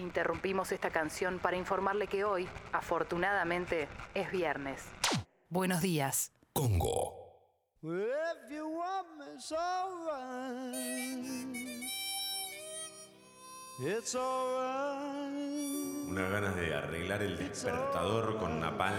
[0.00, 4.82] Interrumpimos esta canción para informarle que hoy, afortunadamente, es viernes.
[5.50, 6.32] Buenos días.
[6.54, 7.18] Congo.
[7.82, 11.24] If you want me, it's alright.
[13.78, 15.34] It's alright.
[16.08, 18.96] Unas ganas de arreglar el despertador con napalm.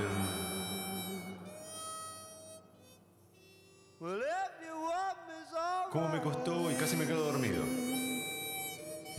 [3.99, 5.91] Well, if you want me, it's alright.
[5.91, 7.80] ¿Cómo me costó y casi me quedo dormido?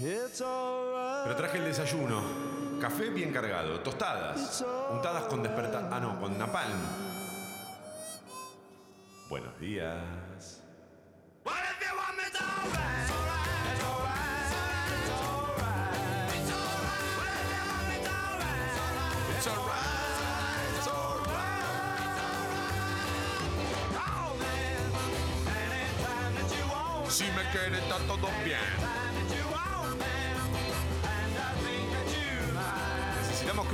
[0.05, 1.23] It's alright.
[1.25, 2.23] Pero traje el desayuno.
[2.81, 5.89] Café bien cargado, tostadas, untadas con desperta...
[5.93, 6.77] Ah, no, con napalm.
[9.29, 10.03] Buenos días.
[19.31, 19.79] It's alright,
[20.79, 21.23] it's alright.
[27.09, 29.02] Si me quiere está todo bien.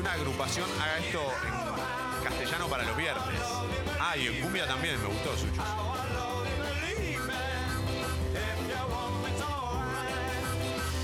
[0.00, 3.40] Una agrupación haga esto en castellano para los viernes.
[4.00, 5.62] Ah, y en cumbia también, me gustó Sucho.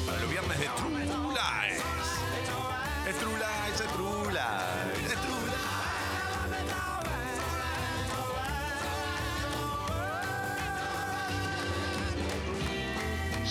[0.07, 0.91] Para los viernes de True
[1.35, 1.83] Lies.
[3.09, 3.64] Es True Lies,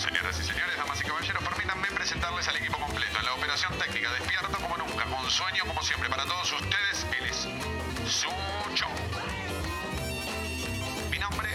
[0.04, 3.18] Señoras y señores, damas y caballeros, permítanme presentarles al equipo completo.
[3.18, 6.10] En la operación técnica, despierto como nunca, con sueño como siempre.
[6.10, 7.48] Para todos ustedes, él es
[8.12, 8.86] Sucho.
[11.10, 11.48] Mi nombre,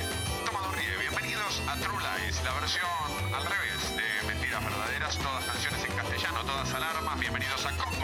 [0.47, 0.97] Tomado Rie.
[0.97, 2.89] Bienvenidos a True Lies, la versión
[3.36, 7.19] al revés de Mentiras Verdaderas, todas canciones en castellano, todas alarmas.
[7.19, 7.98] Bienvenidos a Congo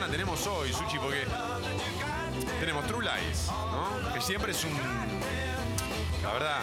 [0.00, 0.98] mañana tenemos hoy, Suchi?
[0.98, 1.26] Porque
[2.58, 4.14] tenemos True Lies, ¿no?
[4.14, 4.72] Que siempre es un.
[6.22, 6.60] La verdad,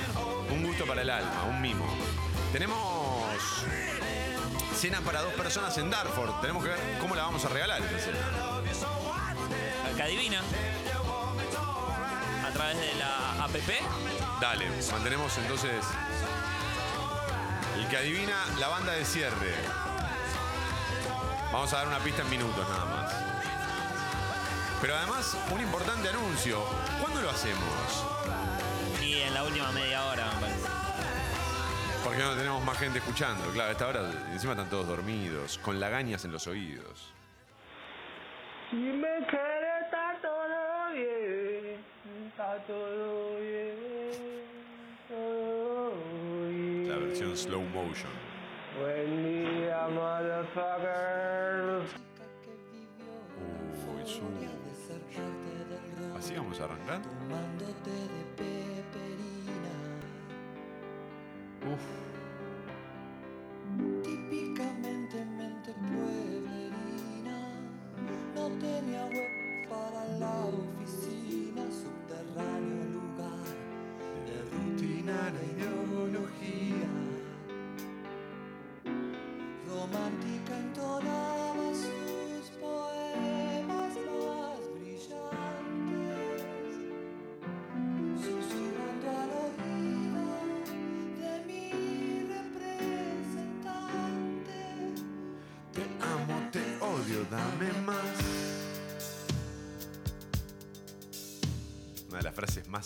[0.50, 1.86] un gusto para el alma, un mimo.
[2.52, 2.80] Tenemos.
[4.76, 6.42] Cena para dos personas en Darford.
[6.42, 8.18] Tenemos que ver cómo la vamos a regalar esa cena.
[10.04, 10.42] Adivina.
[12.44, 13.56] A través de la app.
[14.42, 15.86] Dale, mantenemos entonces.
[17.76, 19.54] El que adivina la banda de cierre.
[21.52, 23.07] Vamos a dar una pista en minutos nada más.
[24.80, 26.64] Pero además, un importante anuncio.
[27.02, 28.06] ¿Cuándo lo hacemos?
[29.02, 30.68] Y en la última media hora, me parece.
[32.04, 33.50] Porque no tenemos más gente escuchando.
[33.52, 34.02] Claro, a esta hora
[34.32, 37.12] encima están todos dormidos, con lagañas en los oídos.
[38.70, 41.84] Si me quiere, está todo bien.
[42.28, 44.44] Está todo bien.
[45.08, 45.92] Todo
[46.50, 46.90] bien.
[46.90, 48.12] La versión slow motion.
[48.80, 51.82] Buen día, motherfucker.
[53.88, 54.57] Uy, su.
[56.48, 57.02] ¿Así vamos a arrancar?
[61.68, 61.86] Uf.
[64.02, 67.38] Típicamente mente pueblerina,
[68.34, 73.44] no tenía web para la oficina, subterráneo lugar
[74.26, 76.17] de rutinaria ideología.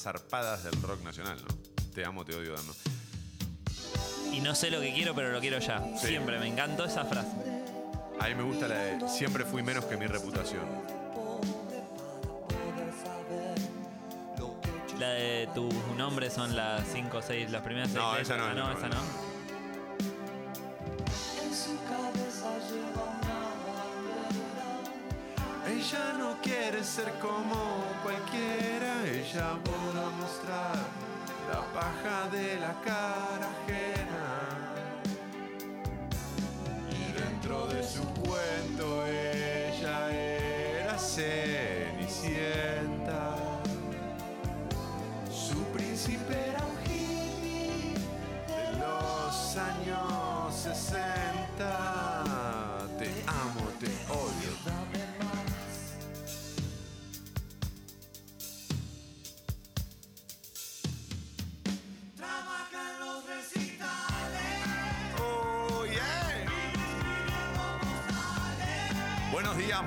[0.01, 1.55] Más zarpadas del rock nacional, ¿no?
[1.93, 2.77] Te amo, te odio, más.
[4.33, 5.83] Y no sé lo que quiero, pero lo quiero ya.
[5.99, 6.07] Sí.
[6.07, 7.29] Siempre me encantó esa frase.
[8.19, 10.61] A mí me gusta la de siempre fui menos que mi reputación.
[14.99, 15.67] La de tu
[15.97, 18.77] nombre son las 5 o 6, las primeras 6 No, esa no, Ah, no, no,
[18.77, 19.30] esa no.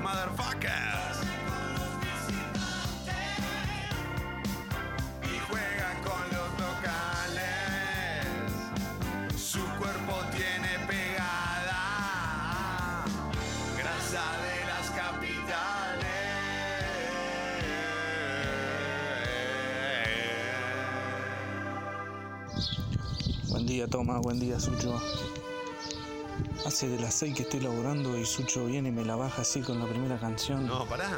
[0.05, 1.17] motherfuckers.
[5.23, 8.45] Y juegan con los locales.
[9.35, 11.83] Su cuerpo tiene pegada
[13.79, 16.25] grasa de las capitales.
[23.49, 24.19] Buen día, Toma.
[24.19, 25.01] Buen día, Sucho.
[26.65, 29.61] Hace de las 6 que estoy laburando y Sucho viene y me la baja así
[29.61, 30.65] con la primera canción.
[30.65, 31.09] No, pará.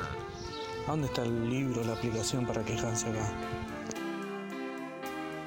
[0.85, 3.31] ¿A dónde está el libro, la aplicación para quejarse acá?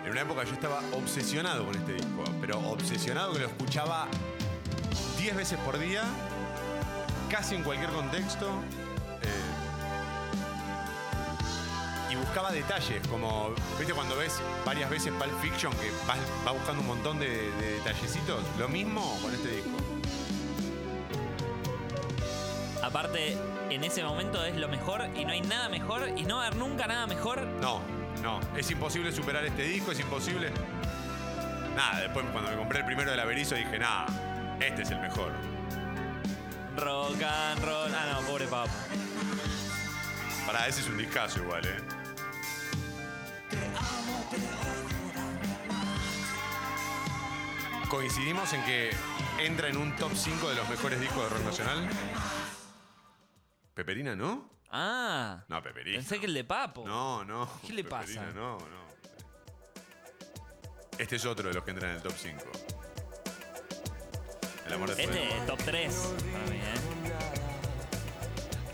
[0.04, 4.08] En una época yo estaba obsesionado con este disco, pero obsesionado que lo escuchaba
[5.18, 6.02] 10 veces por día,
[7.30, 8.46] casi en cualquier contexto.
[9.22, 9.26] eh,
[12.10, 16.80] y buscaba detalles, como, ¿viste cuando ves varias veces Pulp Fiction que vas, vas buscando
[16.80, 18.42] un montón de, de detallecitos?
[18.58, 19.76] Lo mismo con este disco.
[23.00, 23.34] Aparte,
[23.70, 26.46] en ese momento es lo mejor y no hay nada mejor y no va a
[26.48, 27.40] haber nunca nada mejor.
[27.62, 27.80] No,
[28.22, 30.50] no, es imposible superar este disco, es imposible.
[31.74, 34.04] Nada, después cuando me compré el primero del Averizo dije, nada,
[34.60, 35.32] este es el mejor.
[36.76, 37.90] Rock and roll.
[37.94, 38.70] Ah, no, pobre papo.
[40.44, 41.76] Para ese es un discazo igual, ¿eh?
[47.88, 48.90] Coincidimos en que
[49.38, 51.88] entra en un top 5 de los mejores discos de rock nacional.
[53.74, 54.50] Peperina, ¿no?
[54.70, 55.44] Ah.
[55.48, 55.96] No, Peperina.
[55.98, 56.84] Pensé que el de papo.
[56.86, 57.48] No, no.
[57.66, 58.06] ¿Qué le pasa?
[58.06, 58.80] Peperina, No, no.
[60.98, 62.42] Este es otro de los que entran en el top 5.
[64.66, 66.74] El amor después del Este es top 3 para mí, ¿eh?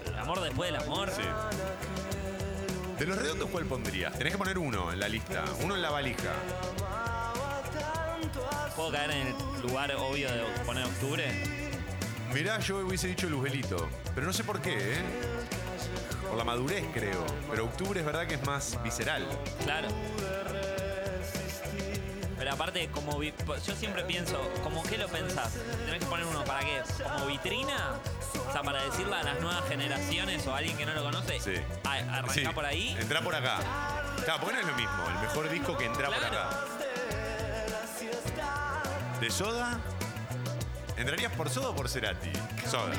[0.07, 1.11] El amor después del amor.
[1.11, 1.23] Sí.
[2.99, 4.13] De los redondos, ¿cuál pondrías?
[4.19, 6.33] Tenés que poner uno en la lista, uno en la valija.
[8.75, 11.66] ¿Puedo caer en el lugar obvio de poner octubre?
[12.33, 15.03] Mirá, yo hubiese dicho Lugelito, pero no sé por qué, ¿eh?
[16.29, 17.25] Por la madurez, creo.
[17.51, 19.27] Pero octubre es verdad que es más visceral.
[19.65, 19.89] Claro.
[22.39, 23.33] Pero aparte, como vi-
[23.67, 25.55] yo siempre pienso, ¿como qué lo pensás?
[25.87, 26.83] Tenés que poner uno para qué?
[27.03, 27.95] ¿Como vitrina?
[28.49, 31.41] O sea, para decirle a las nuevas generaciones o a alguien que no lo conoce,
[31.41, 31.55] Sí.
[31.85, 32.97] a- arrancá Sí, por ahí.
[33.01, 33.59] Entrá por acá.
[34.25, 35.05] Claro, porque no es lo mismo.
[35.09, 36.39] El mejor disco que entra por Claro.
[36.41, 36.61] acá.
[39.21, 39.81] ¿De Soda?
[40.97, 42.33] ¿Entrarías por Soda o por Cerati?
[42.69, 42.95] Soda.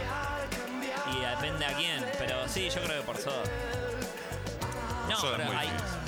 [1.11, 3.43] Y depende a quién, pero sí, yo creo que por Soda.
[5.09, 5.51] No, Soda pero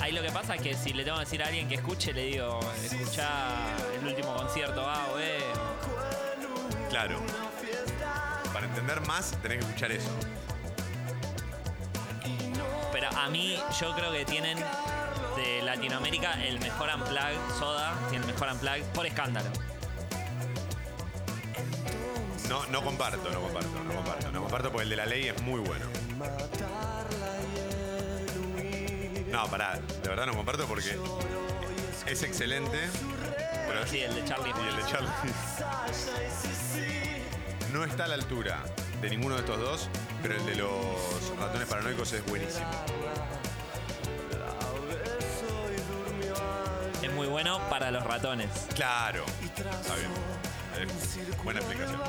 [0.00, 2.12] ahí, lo que pasa es que si le tengo que decir a alguien que escuche,
[2.12, 3.48] le digo, escuchá
[3.98, 5.38] el último concierto A o B.
[6.90, 7.18] Claro.
[8.52, 10.10] Para entender más, tenés que escuchar eso.
[12.92, 14.58] Pero a mí, yo creo que tienen
[15.36, 19.50] de Latinoamérica el mejor unplug, Soda, tiene el mejor unplug por escándalo.
[22.50, 24.32] No, no comparto, no comparto, no comparto.
[24.32, 25.86] No comparto porque el de la ley es muy bueno.
[29.30, 30.98] No, pará, de verdad no comparto porque
[32.06, 32.76] es excelente.
[33.68, 34.52] Pero Sí, el de Charlie.
[34.64, 35.10] y el de Charlie
[37.72, 38.64] no está a la altura
[39.00, 39.88] de ninguno de estos dos,
[40.20, 40.72] pero el de los
[41.38, 42.66] ratones paranoicos es buenísimo.
[47.00, 48.50] Es muy bueno para los ratones.
[48.74, 49.24] Claro,
[49.56, 50.10] está bien.
[50.80, 52.00] Es buena explicación.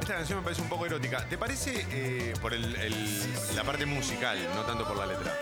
[0.00, 1.26] Esta canción me parece un poco erótica.
[1.28, 5.36] ¿Te parece eh, por la parte musical, no tanto por la letra?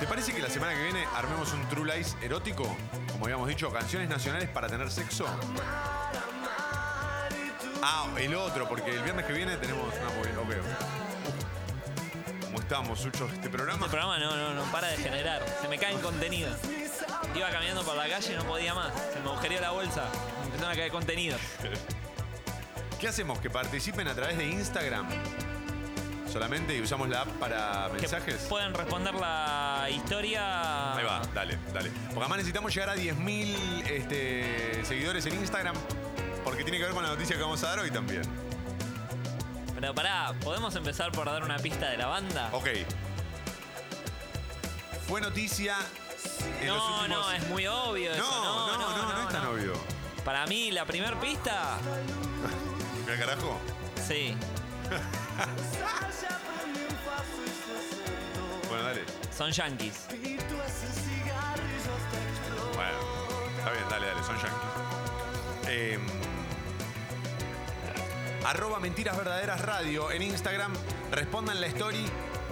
[0.00, 2.64] ¿Te parece que la semana que viene armemos un True Lies erótico?
[3.12, 5.26] Como habíamos dicho, canciones nacionales para tener sexo.
[7.82, 10.40] Ah, el otro, porque el viernes que viene tenemos una movida.
[10.40, 10.54] Ok.
[12.44, 13.86] ¿Cómo estamos, Sucho, este programa?
[13.86, 15.42] Este programa no, no, no para de generar.
[15.60, 16.56] Se me caen contenidos.
[17.34, 18.92] Iba caminando por la calle y no podía más.
[19.12, 20.04] Se me agujereó la bolsa.
[20.40, 21.40] Me empezaron a caer contenidos.
[23.00, 23.38] ¿Qué hacemos?
[23.38, 25.08] ¿Que participen a través de Instagram?
[26.30, 28.36] Solamente y usamos la app para mensajes.
[28.48, 30.94] pueden responder la historia.
[30.96, 31.90] Ahí va, dale, dale.
[31.90, 35.74] Porque además necesitamos llegar a 10.000 este, seguidores en Instagram.
[36.60, 38.20] Porque tiene que ver con la noticia que vamos a dar hoy también.
[39.74, 42.50] Pero pará, ¿podemos empezar por dar una pista de la banda?
[42.52, 42.68] Ok.
[45.08, 45.76] Fue noticia
[46.60, 47.08] en los no, últimos...
[47.08, 48.22] no, es muy obvio eso.
[48.22, 49.72] no, no, no, no, es tan obvio.
[50.22, 51.78] Para mí, la primer pista,
[53.06, 53.58] Mira, carajo.
[54.06, 54.36] sí.
[58.68, 59.04] Bueno, dale.
[59.34, 60.04] Son yankees.
[62.74, 62.98] Bueno,
[63.56, 64.70] está bien, dale, dale, son yankees.
[65.66, 66.06] Em,
[68.44, 70.72] arroba Mentiras Verdaderas Radio en Instagram.
[71.12, 72.04] Respondan la story,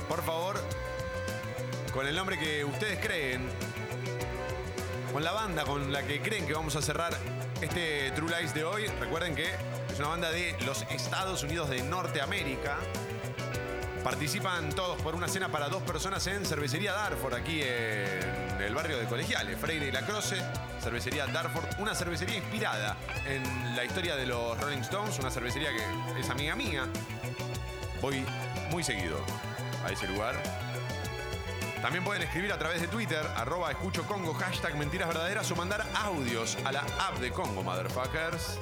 [0.09, 0.61] por favor,
[1.93, 3.49] con el nombre que ustedes creen.
[5.13, 7.17] Con la banda con la que creen que vamos a cerrar
[7.61, 8.87] este True Lies de hoy.
[9.01, 9.47] Recuerden que
[9.91, 12.77] es una banda de los Estados Unidos de Norteamérica.
[14.09, 18.97] Participan todos por una cena para dos personas en Cervecería Darford, aquí en el barrio
[18.97, 20.43] de Colegiales, Freire y La Croce,
[20.83, 22.97] cervecería Darford, una cervecería inspirada
[23.27, 26.87] en la historia de los Rolling Stones, una cervecería que es amiga mía.
[28.01, 28.25] Voy
[28.71, 29.19] muy seguido
[29.85, 30.43] a ese lugar.
[31.83, 35.85] También pueden escribir a través de Twitter, arroba escucho Congo, hashtag mentiras verdaderas o mandar
[35.95, 38.59] audios a la app de Congo, motherfuckers.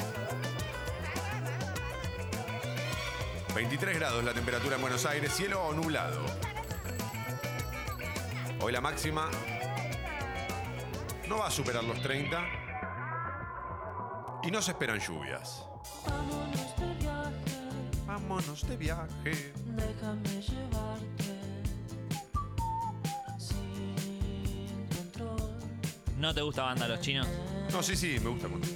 [3.56, 6.20] 23 grados la temperatura en Buenos Aires, cielo nublado.
[8.60, 9.30] Hoy la máxima
[11.26, 12.38] no va a superar los 30
[14.42, 15.64] y no se esperan lluvias.
[16.06, 17.32] Vámonos de viaje,
[18.06, 19.52] Vámonos de viaje.
[19.64, 21.40] déjame llevarte
[23.38, 25.56] sin control.
[26.18, 27.26] ¿No te gusta banda los chinos?
[27.72, 28.68] No, sí, sí, me gusta mucho.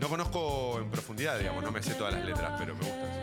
[0.00, 3.21] No conozco en profundidad, digamos, no me sé todas las letras, pero me gusta.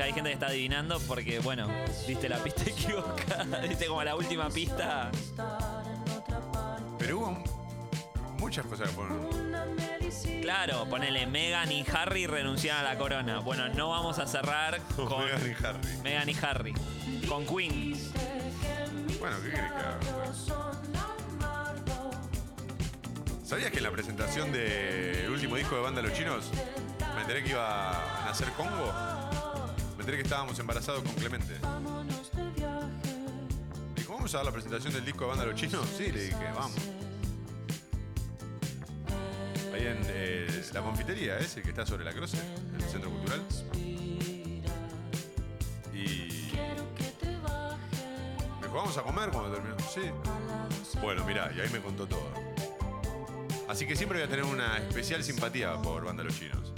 [0.00, 1.68] Ya hay gente que está adivinando porque, bueno,
[2.06, 3.60] diste la pista equivocada.
[3.60, 5.10] Diste como la última pista.
[6.98, 7.44] Pero hubo
[8.38, 9.02] muchas cosas que
[9.98, 13.40] medicina Claro, ponele Megan y Harry renunciaron a la corona.
[13.40, 15.98] Bueno, no vamos a cerrar con Meghan y Harry.
[16.02, 16.74] Meghan y Harry.
[17.28, 17.92] Con Queen.
[19.18, 19.98] Bueno, ¿qué querés que haga?
[23.44, 26.50] ¿Sabías que en la presentación del último disco de banda Los Chinos
[27.14, 29.29] me enteré que iba a nacer Congo?
[30.00, 31.58] Me enteré que estábamos embarazados con Clemente.
[32.56, 33.16] Viaje.
[33.94, 35.86] Dijo, ¿vamos a dar la presentación del disco de banda Los Chinos?
[35.94, 36.78] Sí, le dije, vamos.
[39.74, 43.42] Ahí en eh, la confitería ese que está sobre la Croce, en el centro cultural.
[45.92, 46.48] Y
[48.58, 49.76] me dijo, ¿vamos a comer cuando terminó?
[49.80, 50.10] Sí.
[51.02, 52.32] Bueno, mirá, y ahí me contó todo.
[53.68, 56.72] Así que siempre voy a tener una especial simpatía por banda Los Chinos.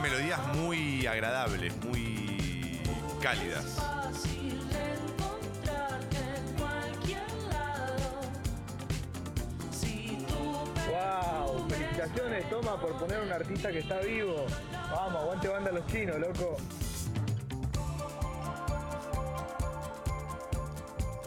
[0.00, 2.80] Melodías muy agradables, muy
[3.20, 3.77] cálidas.
[12.02, 14.46] Felicitaciones, Toma, por poner a un artista que está vivo.
[14.92, 16.56] Vamos, aguante banda los chinos, loco.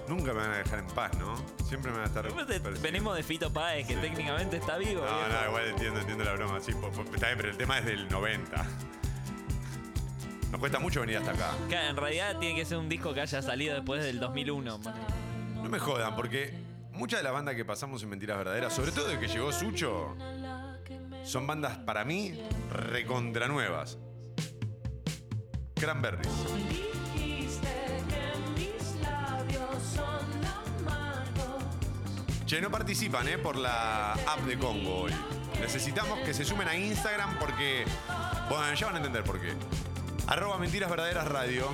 [0.08, 1.36] Nunca me van a dejar en paz, ¿no?
[1.68, 2.46] Siempre me van a estar.
[2.46, 2.60] Te-.
[2.82, 4.00] Venimos de Fito Páez, que Sí.
[4.02, 5.02] técnicamente está vivo.
[5.06, 5.30] No, viejo.
[5.42, 6.60] no, igual entiendo, entiendo la broma.
[6.62, 8.66] Sí, po- po- está bien, pero el tema es del 90.
[10.52, 11.52] Nos cuesta mucho venir hasta acá.
[11.70, 14.80] Que en realidad tiene que ser un disco que haya salido después del 2001.
[15.56, 16.54] No me jodan, porque
[16.92, 20.16] muchas de las bandas que pasamos en Mentiras Verdaderas, sobre todo de que llegó Sucho,
[21.24, 22.34] son bandas para mí
[22.72, 23.98] recontra nuevas.
[25.76, 26.30] Cranberries.
[32.46, 33.38] Che, no participan, ¿eh?
[33.38, 35.14] Por la app de Congo hoy.
[35.62, 37.86] Necesitamos que se sumen a Instagram porque.
[38.50, 39.54] Bueno, ya van a entender por qué.
[40.28, 41.70] Arroba Mentiras Verdaderas Radio.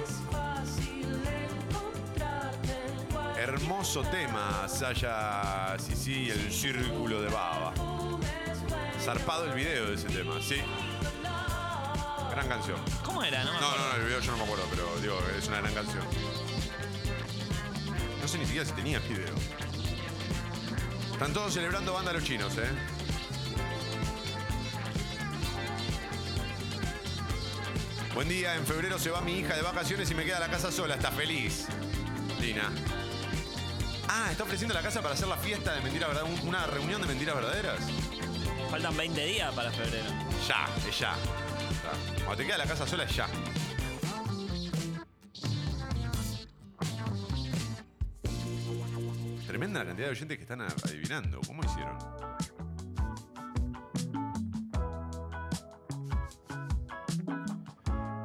[3.39, 7.96] Hermoso tema, Saya Sisi, el círculo de baba.
[9.03, 10.57] Zarpado el video de ese tema, sí.
[12.31, 12.79] Gran canción.
[13.03, 13.43] ¿Cómo era?
[13.43, 13.85] No, me No, acuerdo.
[13.85, 16.03] no, no, el video yo no me acuerdo, pero digo, es una gran canción.
[18.21, 19.33] No sé ni siquiera si tenía video.
[21.13, 22.69] Están todos celebrando banda los chinos, ¿eh?
[28.13, 30.71] Buen día, en febrero se va mi hija de vacaciones y me queda la casa
[30.71, 31.67] sola, está feliz.
[32.41, 32.71] Lina.
[34.07, 37.07] Ah, está ofreciendo la casa para hacer la fiesta de mentiras verdaderas, una reunión de
[37.07, 37.79] mentiras verdaderas.
[38.69, 40.09] Faltan 20 días para febrero.
[40.45, 41.13] Ya, es ya.
[42.17, 43.27] Cuando te queda la casa sola es ya.
[49.47, 51.39] Tremenda la cantidad de oyentes que están adivinando.
[51.47, 51.97] ¿Cómo hicieron?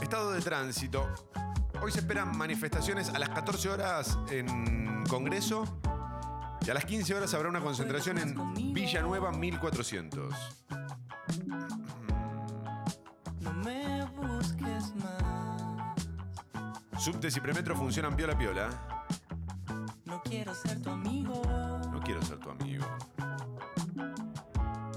[0.00, 1.14] Estado de tránsito.
[1.80, 5.64] Hoy se esperan manifestaciones a las 14 horas en Congreso
[6.64, 10.34] y a las 15 horas habrá una concentración en Villanueva 1400.
[13.40, 16.08] No me busques más.
[16.98, 18.68] Subtes y premetro funcionan piola piola.
[20.04, 21.42] No quiero ser tu amigo.
[21.90, 22.86] No quiero ser tu amigo.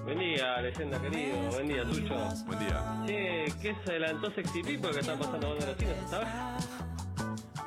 [0.04, 1.50] Buen día, leyenda querido.
[1.50, 2.16] Buen día, Tucho.
[2.46, 3.04] Buen día.
[3.08, 5.96] Che, ¿qué se adelantó Sexy People que está pasando banda los chinos.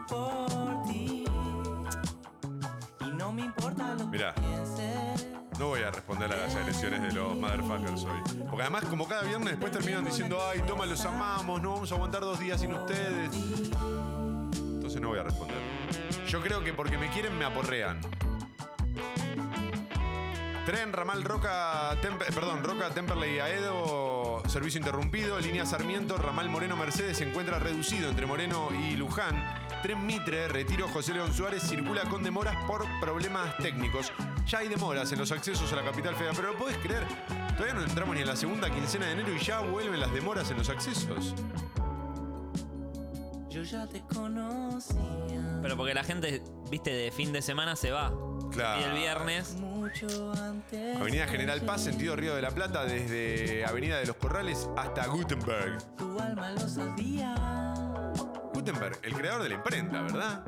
[0.09, 0.58] Y no
[3.39, 4.35] me importa lo Mirá.
[4.35, 5.27] que pienses.
[5.59, 8.21] No voy a responder a las agresiones de los motherfuckers hoy.
[8.49, 11.95] Porque además, como cada viernes, después terminan diciendo, ay, toma, los amamos, no vamos a
[11.97, 13.31] aguantar dos días sin ustedes.
[13.35, 15.57] Entonces no voy a responder.
[16.29, 18.01] Yo creo que porque me quieren, me aporrean.
[20.67, 27.17] Tren, ramal Roca, Tempe- perdón, Roca, Temperley, Aedo, servicio interrumpido, línea Sarmiento, ramal Moreno, Mercedes,
[27.17, 29.43] se encuentra reducido entre Moreno y Luján.
[29.83, 34.13] Tren Mitre, retiro José León Suárez, circula con demoras por problemas técnicos.
[34.47, 37.07] Ya hay demoras en los accesos a la capital federal, pero ¿lo podés creer?
[37.57, 40.51] Todavía no entramos ni en la segunda quincena de enero y ya vuelven las demoras
[40.51, 41.35] en los accesos.
[43.49, 45.59] Yo ya te conocía.
[45.63, 48.13] Pero porque la gente, viste, de fin de semana se va.
[48.51, 48.81] Claro.
[48.81, 49.55] Y el viernes.
[49.55, 50.97] Mucho antes.
[50.97, 55.79] Avenida General Paz, sentido Río de la Plata, desde Avenida de los Corrales hasta Gutenberg.
[55.97, 57.68] Tu alma lo sabía.
[58.69, 60.43] Gutenberg, el creador de la imprenta, ¿verdad?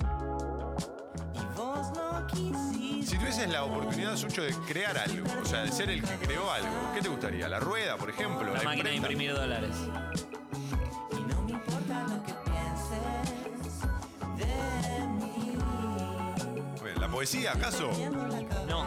[3.02, 6.50] Si tuvieses la oportunidad, Sucho, de crear algo, o sea, de ser el que creó
[6.50, 7.48] algo, ¿qué te gustaría?
[7.48, 8.54] ¿La rueda, por ejemplo?
[8.54, 9.74] La máquina de imprimir dólares.
[16.98, 17.90] ¿La poesía, acaso?
[18.68, 18.86] No.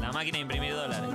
[0.00, 1.10] La máquina de imprimir dólares.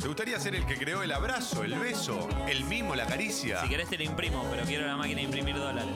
[0.00, 3.62] ¿Te gustaría ser el que creó el abrazo, el beso, el mimo, la caricia?
[3.62, 5.90] Si querés te lo imprimo, pero quiero la máquina de imprimir dólares.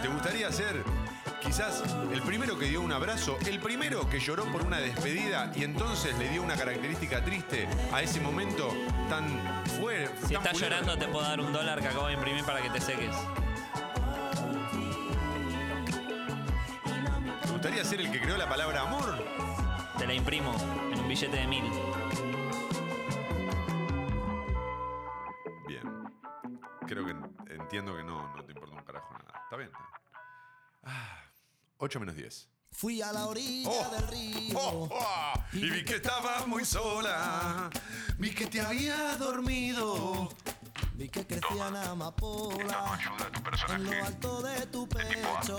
[0.00, 0.82] ¿Te gustaría ser
[1.42, 5.64] quizás el primero que dio un abrazo, el primero que lloró por una despedida y
[5.64, 8.72] entonces le dio una característica triste a ese momento
[9.10, 9.26] tan
[9.78, 10.28] fuerte?
[10.28, 12.80] Si estás llorando te puedo dar un dólar que acabo de imprimir para que te
[12.80, 13.14] seques.
[17.42, 19.35] ¿Te gustaría ser el que creó la palabra amor?
[19.98, 20.52] Te la imprimo
[20.92, 21.64] en un billete de mil.
[25.66, 25.82] Bien.
[26.86, 27.14] Creo que
[27.54, 29.40] entiendo que no, no te importa un carajo nada.
[29.44, 29.70] Está bien.
[30.84, 31.18] Ah,
[31.78, 32.48] 8 menos 10.
[32.72, 34.58] Fui a la orilla Oh, del río.
[34.58, 37.70] oh, oh, y vi que estabas muy sola.
[38.18, 40.28] Vi que te había dormido.
[40.96, 42.74] Vi que crecían amapolas
[43.68, 45.58] en lo alto de tu pecho.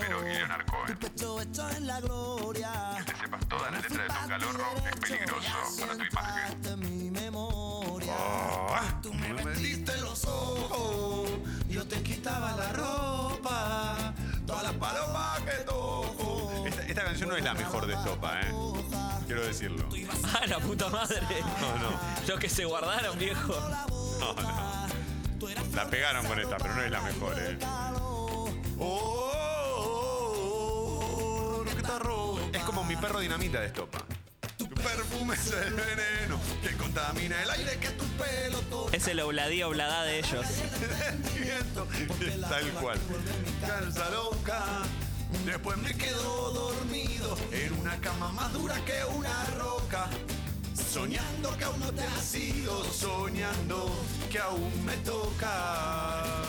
[0.84, 2.72] Tu pecho hecho en la gloria.
[3.06, 5.48] Que sepas toda la letra de Don Calorro es peligroso
[5.78, 6.80] para tu imagen.
[6.80, 8.14] Mi memoria.
[8.18, 11.30] Oh, tú me metiste los ojos.
[11.68, 14.14] Yo te quitaba la ropa.
[14.44, 16.66] Todas las palomas que toco.
[16.66, 18.52] Esta, esta canción no es la mejor de Estopa, ¿eh?
[19.26, 19.88] Quiero decirlo.
[20.34, 21.20] ¡Ah, la puta madre!
[21.60, 22.00] No, no.
[22.26, 23.54] Los que se guardaron, viejo.
[24.18, 24.87] No, no.
[25.74, 27.56] La pegaron con esta, pero no es la mejor, ¿eh?
[28.80, 29.30] Oh,
[31.64, 32.40] que está rojo.
[32.52, 34.04] Es como mi perro dinamita de estopa.
[34.56, 38.96] Tu perfume es el veneno que contamina el aire que tu pelo toca.
[38.96, 40.46] Es el obladí obladá de ellos.
[42.48, 42.98] Tal cual.
[43.60, 44.64] Calza loca.
[45.44, 50.08] Después me quedo dormido en una cama más dura que una roca.
[50.92, 53.90] Soñando que aún no te has ido, soñando
[54.30, 56.42] que aún me toca.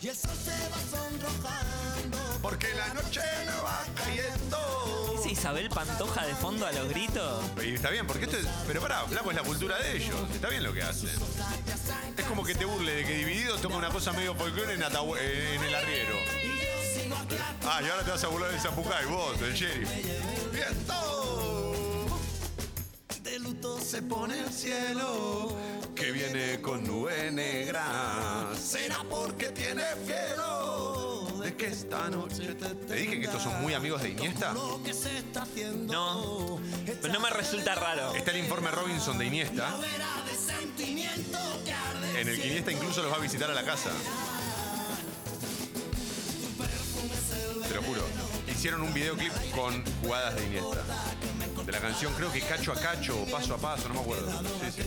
[0.00, 2.18] Y el sol se va sonrojando.
[2.40, 5.14] Porque la noche me va cayendo.
[5.18, 7.44] ¿Es Isabel Pantoja de fondo a los gritos?
[7.64, 8.46] Y está bien, porque esto es.
[8.68, 10.16] Pero pará, Flaco es la cultura de ellos.
[10.32, 11.10] Está bien lo que hacen.
[12.16, 15.54] Es como que te burle de que Dividido toma una cosa medio folclore en, eh,
[15.56, 16.14] en el arriero.
[17.64, 19.90] Ah, y ahora te vas a burlar de Zapucay, vos, del sheriff.
[20.52, 21.27] ¡Viento!
[23.88, 25.56] Se pone el cielo
[25.94, 28.50] que viene con nube negra.
[28.54, 32.66] Será porque tiene miedo de que esta noche te.
[32.66, 34.52] ¿Te dije que estos son muy amigos de Iniesta?
[35.86, 36.60] No.
[37.00, 38.14] Pero no me resulta raro.
[38.14, 39.74] Está el informe Robinson de Iniesta,
[42.14, 43.88] en el que Iniesta incluso los va a visitar a la casa.
[47.66, 48.02] Te lo juro.
[48.46, 50.84] Hicieron un videoclip con jugadas de Iniesta.
[51.68, 54.32] De la canción, creo que cacho a cacho o paso a paso, no me acuerdo.
[54.64, 54.82] Sí, sí.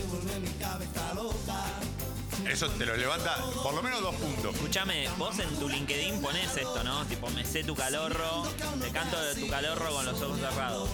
[2.50, 4.52] Eso te lo levanta por lo menos dos puntos.
[4.56, 7.06] Escúchame, vos en tu LinkedIn ponés esto, ¿no?
[7.06, 8.48] Tipo, me sé tu calorro,
[8.82, 10.88] te canto de tu calorro con los ojos cerrados.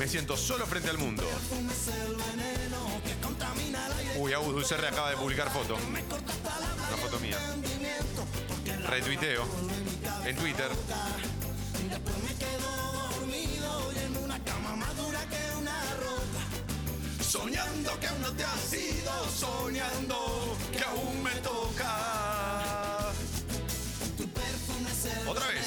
[0.00, 1.22] Me siento solo frente al mundo.
[4.16, 5.76] Uy, Agus Dulcerre acaba de publicar foto.
[5.76, 7.38] Una foto mía.
[8.88, 9.44] Retuiteo.
[10.24, 10.70] En Twitter.
[17.20, 23.12] Soñando que aún no te has ido, soñando que aún me toca.
[25.28, 25.66] Otra vez,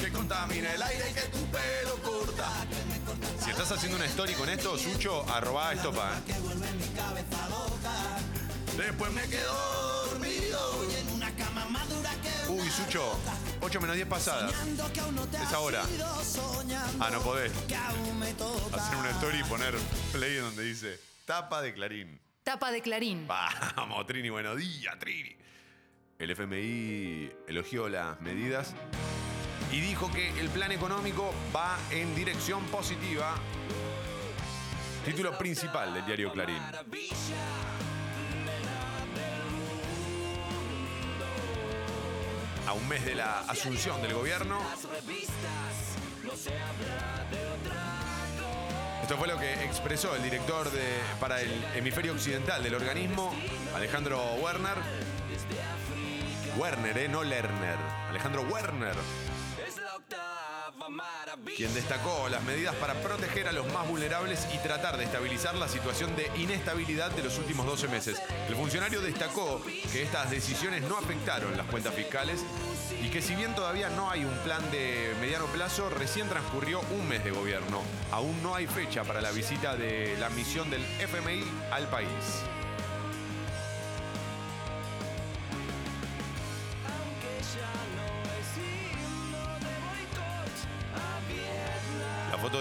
[0.00, 2.02] que contamina el aire y que tu pelo
[3.52, 6.10] estás haciendo una story con esto, Sucho, arroba estopa.
[8.76, 11.21] Después me quedo dormido.
[12.52, 13.18] Uy, Sucho,
[13.62, 14.52] 8 menos 10 pasadas.
[15.42, 15.84] Es ahora.
[17.00, 17.50] Ah, no podés.
[18.72, 19.74] Hacer una story y poner
[20.12, 22.20] play donde dice tapa de Clarín.
[22.44, 23.26] Tapa de Clarín.
[23.26, 25.34] Vamos, Trini, buenos días, Trini.
[26.18, 28.74] El FMI elogió las medidas
[29.72, 33.34] y dijo que el plan económico va en dirección positiva.
[35.06, 36.62] Título principal del diario Clarín.
[42.72, 44.58] A un mes de la asunción del gobierno.
[49.02, 50.82] Esto fue lo que expresó el director de,
[51.20, 53.30] para el hemisferio occidental del organismo,
[53.76, 54.78] Alejandro Werner.
[56.56, 57.08] Werner, ¿eh?
[57.10, 57.76] No Lerner.
[58.08, 58.94] Alejandro Werner.
[61.56, 65.68] Quien destacó las medidas para proteger a los más vulnerables y tratar de estabilizar la
[65.68, 68.20] situación de inestabilidad de los últimos 12 meses.
[68.48, 72.44] El funcionario destacó que estas decisiones no afectaron las cuentas fiscales
[73.02, 77.08] y que si bien todavía no hay un plan de mediano plazo, recién transcurrió un
[77.08, 77.82] mes de gobierno.
[78.10, 82.08] Aún no hay fecha para la visita de la misión del FMI al país.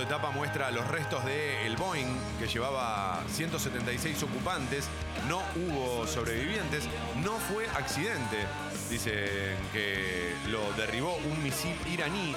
[0.02, 4.88] De tapa muestra los restos del Boeing que llevaba 176 ocupantes.
[5.28, 6.86] No hubo sobrevivientes.
[7.24, 8.48] No fue accidente.
[8.90, 12.36] Dicen que lo derribó un misil iraní.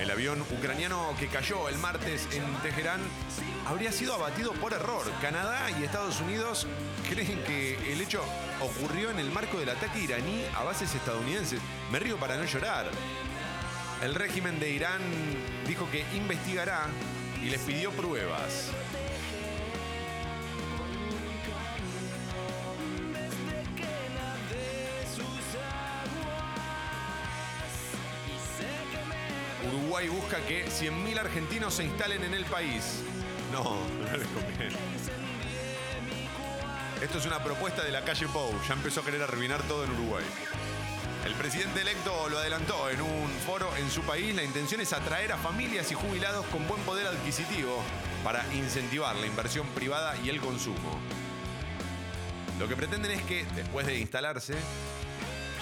[0.00, 3.00] El avión ucraniano que cayó el martes en Teherán
[3.66, 5.04] habría sido abatido por error.
[5.22, 6.66] Canadá y Estados Unidos
[7.08, 8.24] creen que el hecho
[8.60, 11.60] ocurrió en el marco del ataque iraní a bases estadounidenses.
[11.92, 12.90] Me río para no llorar.
[14.02, 15.02] El régimen de Irán
[15.66, 16.86] dijo que investigará
[17.42, 18.70] y les pidió pruebas.
[29.66, 33.02] Uruguay busca que 100.000 argentinos se instalen en el país.
[33.52, 34.76] No, no les conviene.
[37.02, 38.52] Esto es una propuesta de la calle Pou.
[38.68, 40.24] Ya empezó a querer arruinar todo en Uruguay.
[41.28, 44.34] El presidente electo lo adelantó en un foro en su país.
[44.34, 47.82] La intención es atraer a familias y jubilados con buen poder adquisitivo
[48.24, 50.98] para incentivar la inversión privada y el consumo.
[52.58, 54.54] Lo que pretenden es que, después de instalarse,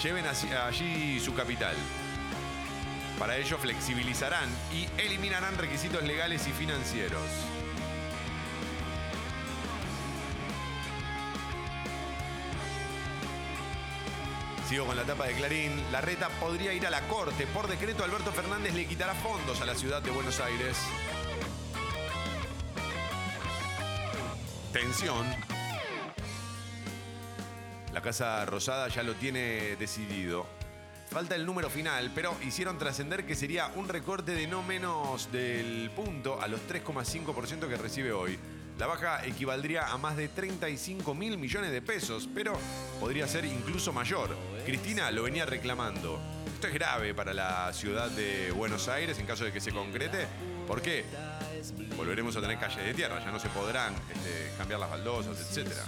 [0.04, 1.74] lleven allí su capital.
[3.18, 7.22] Para ello flexibilizarán y eliminarán requisitos legales y financieros.
[14.68, 15.70] Sigo con la tapa de Clarín.
[15.92, 17.46] La reta podría ir a la corte.
[17.46, 20.76] Por decreto, Alberto Fernández le quitará fondos a la ciudad de Buenos Aires.
[24.72, 25.24] Tensión.
[27.92, 30.46] La Casa Rosada ya lo tiene decidido.
[31.10, 35.92] Falta el número final, pero hicieron trascender que sería un recorte de no menos del
[35.94, 38.36] punto a los 3,5% que recibe hoy.
[38.78, 42.58] La baja equivaldría a más de 35 mil millones de pesos, pero
[43.00, 44.36] podría ser incluso mayor.
[44.66, 46.20] Cristina lo venía reclamando.
[46.54, 50.26] Esto es grave para la ciudad de Buenos Aires en caso de que se concrete.
[50.66, 51.06] ¿Por qué?
[51.96, 55.82] Volveremos a tener calles de tierra, ya no se podrán este, cambiar las baldosas, etcétera.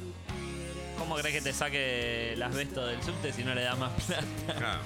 [0.98, 4.80] ¿Cómo crees que te saque el asbesto del subte si no le da más plata?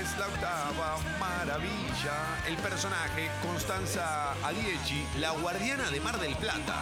[0.00, 2.38] Es la octava maravilla.
[2.46, 6.80] El personaje, Constanza Adiechi, la guardiana de Mar del Plata,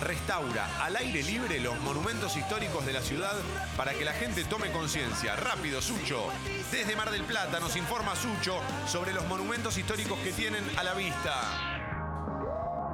[0.00, 3.36] restaura al aire libre los monumentos históricos de la ciudad
[3.76, 5.36] para que la gente tome conciencia.
[5.36, 6.28] Rápido, Sucho.
[6.70, 10.94] Desde Mar del Plata nos informa Sucho sobre los monumentos históricos que tienen a la
[10.94, 11.71] vista.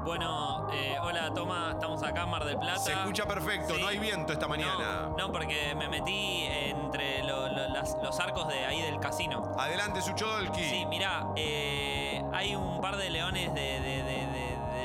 [0.09, 2.79] Bueno, eh, hola Toma, estamos acá en Mar del Plata.
[2.79, 3.81] Se escucha perfecto, Sí.
[3.83, 5.11] no hay viento esta mañana.
[5.11, 9.53] No, no, porque me metí entre lo- lo- las- los arcos de ahí del casino.
[9.59, 10.65] Adelante, Suchodolki.
[10.65, 14.38] Sí, mirá, eh, hay un par de leones de, de- de- de- de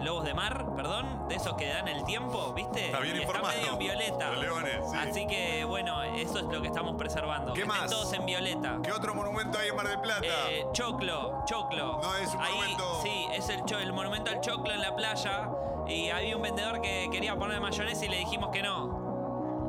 [0.03, 2.85] lobos de mar, perdón, de esos que dan el tiempo, ¿viste?
[2.87, 3.55] Está bien Y informado.
[3.55, 4.29] Medio en violeta.
[4.31, 4.97] Los leones, sí.
[4.97, 7.53] Así que, bueno, eso es lo que estamos preservando.
[7.53, 7.89] ¿Qué que estén más?
[7.91, 8.77] todos en violeta.
[8.83, 10.25] ¿Qué otro monumento hay en Mar del Plata?
[10.49, 11.99] Eh, choclo, choclo.
[12.01, 14.95] No, es un Ahí, monumento- Sí, es el, cho- el monumento al choclo en la
[14.95, 15.49] playa.
[15.87, 18.87] Y había un vendedor que quería poner mayonesa y le dijimos que no.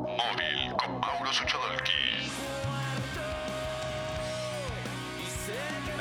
[0.07, 2.31] Móvil con Mauro Suchodolki.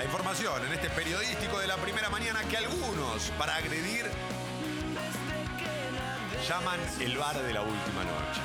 [0.04, 4.06] Información en este periodístico de la primera mañana que algunos, para agredir,
[6.48, 8.42] llaman el bar de la última noche.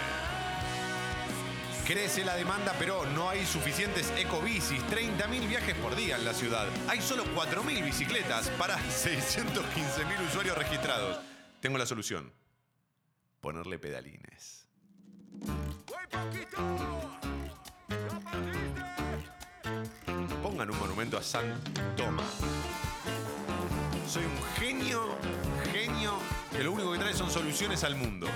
[1.87, 4.83] Crece la demanda, pero no hay suficientes ecobicis.
[4.85, 6.69] 30.000 viajes por día en la ciudad.
[6.87, 11.19] Hay solo 4.000 bicicletas para 615.000 usuarios registrados.
[11.61, 12.33] Tengo la solución.
[13.41, 14.69] Ponerle pedalines.
[20.59, 21.55] Pongan un monumento a San
[21.97, 22.27] Tomás.
[24.13, 25.17] Soy un genio,
[25.73, 26.15] genio,
[26.51, 28.27] que lo único que trae son soluciones al mundo.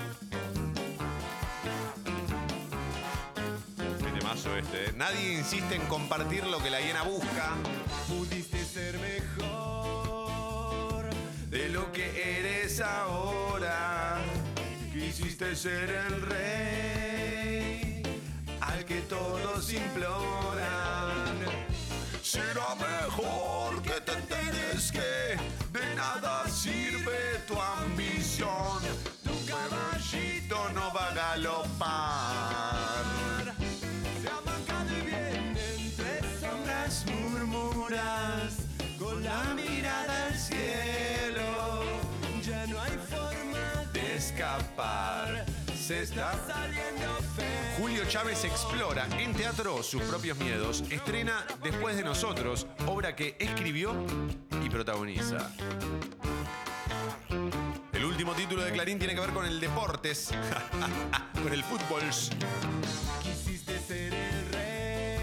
[3.75, 4.93] Qué temazo este, ¿eh?
[4.95, 7.49] Nadie insiste en compartir lo que la hiena busca.
[8.07, 10.23] Pudiste ser mejor
[11.49, 14.21] de lo que eres ahora.
[14.93, 18.01] Quisiste ser el rey
[18.61, 21.62] al que todos imploran.
[22.33, 25.37] Será mejor que te enteres que
[25.71, 28.81] de nada sirve tu ambición.
[29.23, 31.93] Tu caballito no va a galopar.
[34.19, 38.53] Se amanca de bien entre sombras murmuras
[38.97, 41.83] con la mirada al cielo.
[42.41, 45.45] Ya no hay forma de escapar.
[45.77, 46.82] Se está saliendo
[48.13, 50.83] Chávez explora en teatro sus propios miedos.
[50.91, 53.91] Estrena Después de nosotros, obra que escribió
[54.63, 55.49] y protagoniza.
[57.91, 60.29] El último título de Clarín tiene que ver con el deportes,
[61.41, 62.03] con el fútbol.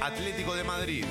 [0.01, 1.05] Atlético de Madrid.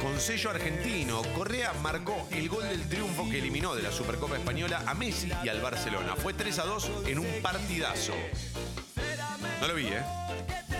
[0.00, 4.84] Con sello argentino, Correa marcó el gol del triunfo que eliminó de la Supercopa Española
[4.86, 6.14] a Messi y al Barcelona.
[6.14, 8.14] Fue 3 a 2 en un partidazo.
[9.60, 10.02] No lo vi, ¿eh?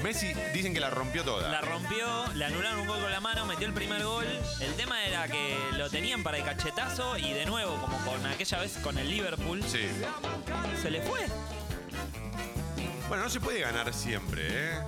[0.03, 1.49] Messi dicen que la rompió toda.
[1.51, 4.27] La rompió, le anularon un gol con la mano, metió el primer gol.
[4.61, 8.59] El tema era que lo tenían para el cachetazo y de nuevo, como con aquella
[8.61, 9.89] vez con el Liverpool, Sí.
[10.83, 11.27] se le fue.
[13.09, 14.79] Bueno, no se puede ganar siempre, ¿eh?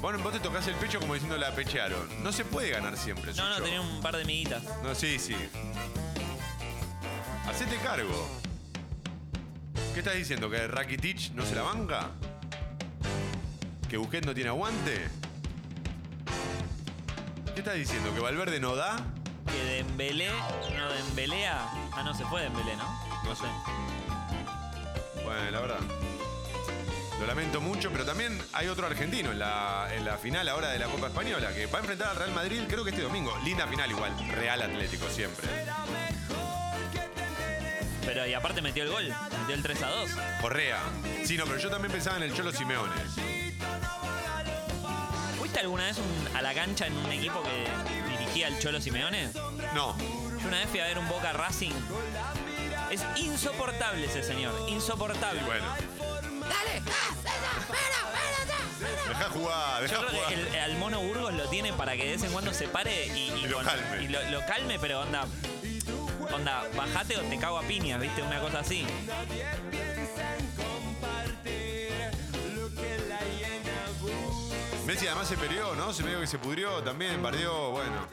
[0.00, 2.22] Bueno, vos te tocás el pecho como diciendo la pechearon.
[2.22, 3.32] No se puede ganar siempre.
[3.34, 3.64] No, no, Sucho.
[3.64, 4.62] tenía un par de miguitas.
[4.82, 5.34] No, sí, sí.
[7.48, 8.28] Hacete cargo.
[9.94, 10.50] ¿Qué estás diciendo?
[10.50, 12.10] ¿Que Rakitic no se la banca?
[13.88, 15.08] ¿Que Busquets no tiene aguante?
[17.54, 18.12] ¿Qué estás diciendo?
[18.14, 18.96] ¿Que Valverde no da?
[19.46, 20.28] Que Dembélé,
[20.76, 21.68] no Dembélea.
[21.92, 22.84] Ah, no, se fue Dembélé, ¿no?
[23.24, 23.44] No sé.
[25.24, 25.80] Bueno, la verdad.
[27.18, 30.78] Lo lamento mucho, pero también hay otro argentino en la, en la final ahora de
[30.78, 33.32] la Copa Española que va a enfrentar al Real Madrid, creo que este domingo.
[33.42, 34.12] Linda final igual.
[34.32, 35.48] Real Atlético siempre.
[38.06, 39.04] Pero y aparte metió el gol,
[39.40, 40.10] metió el 3 a 2.
[40.40, 40.78] Correa.
[41.24, 42.94] Sí, no, pero yo también pensaba en el Cholo Simeone.
[45.38, 47.66] ¿Fuiste alguna vez un- a la cancha en un equipo que
[48.18, 49.30] dirigía el Cholo Simeone?
[49.74, 49.96] No.
[49.98, 51.72] Yo una vez fui a ver un Boca Racing.
[52.90, 55.42] Es insoportable ese señor, insoportable.
[55.42, 55.66] Bueno.
[56.48, 56.82] ¡Dale!
[59.08, 60.28] Deja jugar, deja Yo creo jugar.
[60.28, 63.06] que el- al mono Burgos lo tiene para que de vez en cuando se pare
[63.06, 64.02] y, y Y lo con- calme.
[64.04, 65.26] y lo, lo calme, pero onda.
[66.32, 68.22] Onda, bajate o te cago a piñas, ¿viste?
[68.22, 68.86] Una cosa así.
[74.86, 75.92] Messi además se peleó, ¿no?
[75.92, 78.06] Se medio que se pudrió también, bardeó, bueno.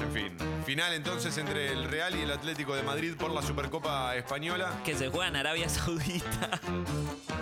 [0.00, 0.36] En fin.
[0.66, 4.80] Final entonces entre el Real y el Atlético de Madrid por la Supercopa Española.
[4.84, 6.60] Que se juega en Arabia Saudita.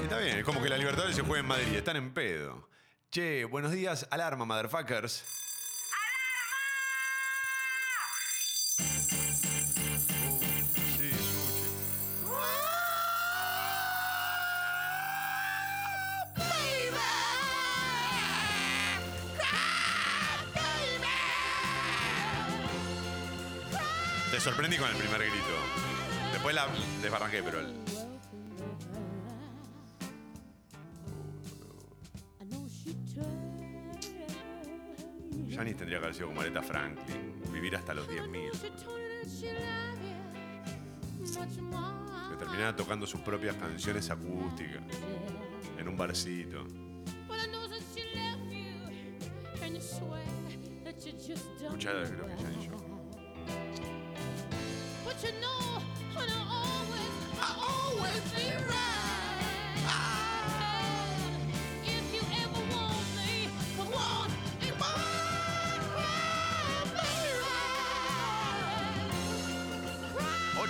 [0.03, 2.69] Está bien, es como que la Libertadores se juega en Madrid, están en pedo.
[3.11, 5.42] Che, buenos días, alarma, motherfuckers.
[24.43, 25.55] Sorprendí con el primer grito.
[26.33, 26.67] Después la
[27.01, 27.73] desbarranqué, pero el...
[35.55, 37.41] Janis tendría que haber sido como Aretha Franklin.
[37.53, 38.51] Vivir hasta los 10.000.
[42.31, 44.83] Que terminara tocando sus propias canciones acústicas.
[45.79, 46.67] En un barcito.
[51.63, 52.92] Escuchada, creo que Janis yo.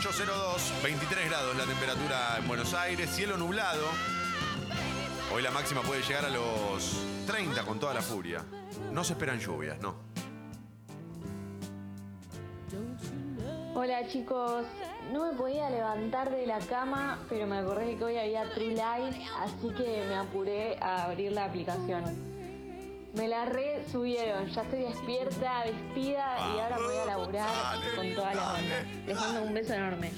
[0.02, 3.86] ...802, 23 grados la temperatura en Buenos Aires, cielo nublado.
[5.32, 8.44] Hoy la máxima puede llegar a los 30 con toda la furia.
[8.90, 10.11] No se esperan lluvias, no.
[13.82, 14.64] Hola chicos,
[15.10, 19.26] no me podía levantar de la cama, pero me acordé que hoy había True Life,
[19.40, 22.04] así que me apuré a abrir la aplicación.
[23.12, 27.48] Me la re subieron, ya estoy despierta, vestida y ahora me voy a laburar
[27.96, 28.86] con toda la banda.
[29.04, 30.12] Les mando un beso enorme.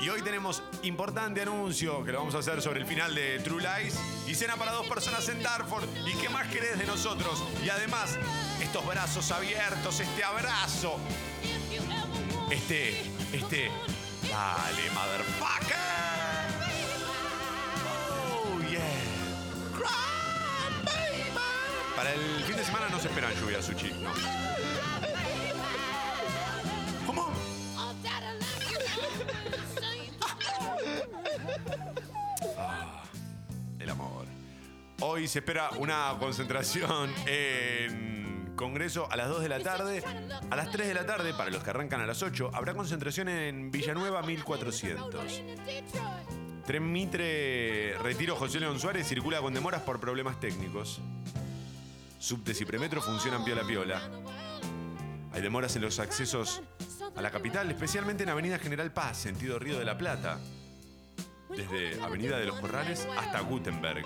[0.00, 3.62] Y hoy tenemos importante anuncio que lo vamos a hacer sobre el final de True
[3.62, 5.88] Lies y cena para dos personas en Darford.
[6.04, 7.40] ¿Y qué más querés de nosotros?
[7.64, 8.18] Y además,
[8.60, 10.98] estos brazos abiertos, este abrazo,
[12.50, 13.00] este,
[13.32, 13.70] este,
[14.30, 15.76] dale, motherfucker.
[18.30, 19.14] Oh, yeah.
[21.96, 23.90] Para el fin de semana no se esperan lluvias, Suchi.
[23.92, 24.12] No.
[27.06, 27.32] ¿Cómo?
[32.58, 33.02] Ah,
[33.78, 34.26] el amor.
[35.00, 40.02] Hoy se espera una concentración en Congreso a las 2 de la tarde.
[40.50, 43.28] A las 3 de la tarde, para los que arrancan a las 8, habrá concentración
[43.28, 45.42] en Villanueva 1400.
[46.66, 51.00] Tren Mitre Retiro José León Suárez circula con demoras por problemas técnicos.
[52.18, 54.00] Subtes y premetro funcionan piola piola.
[55.32, 56.62] Hay demoras en los accesos
[57.14, 60.38] a la capital, especialmente en Avenida General Paz, sentido Río de la Plata.
[61.50, 64.04] Desde Avenida de los Corrales hasta Gutenberg.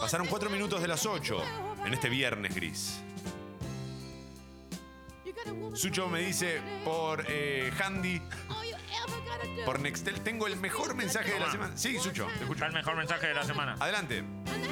[0.00, 1.42] Pasaron cuatro minutos de las 8
[1.84, 3.02] en este viernes gris.
[5.74, 8.20] Sucho me dice por eh, Handy,
[9.64, 11.76] por Nextel, tengo el mejor mensaje de la semana.
[11.76, 12.64] Sí, Sucho, te escucho.
[12.64, 13.76] el mejor mensaje de la semana.
[13.80, 14.22] Adelante.
[14.22, 14.62] Buen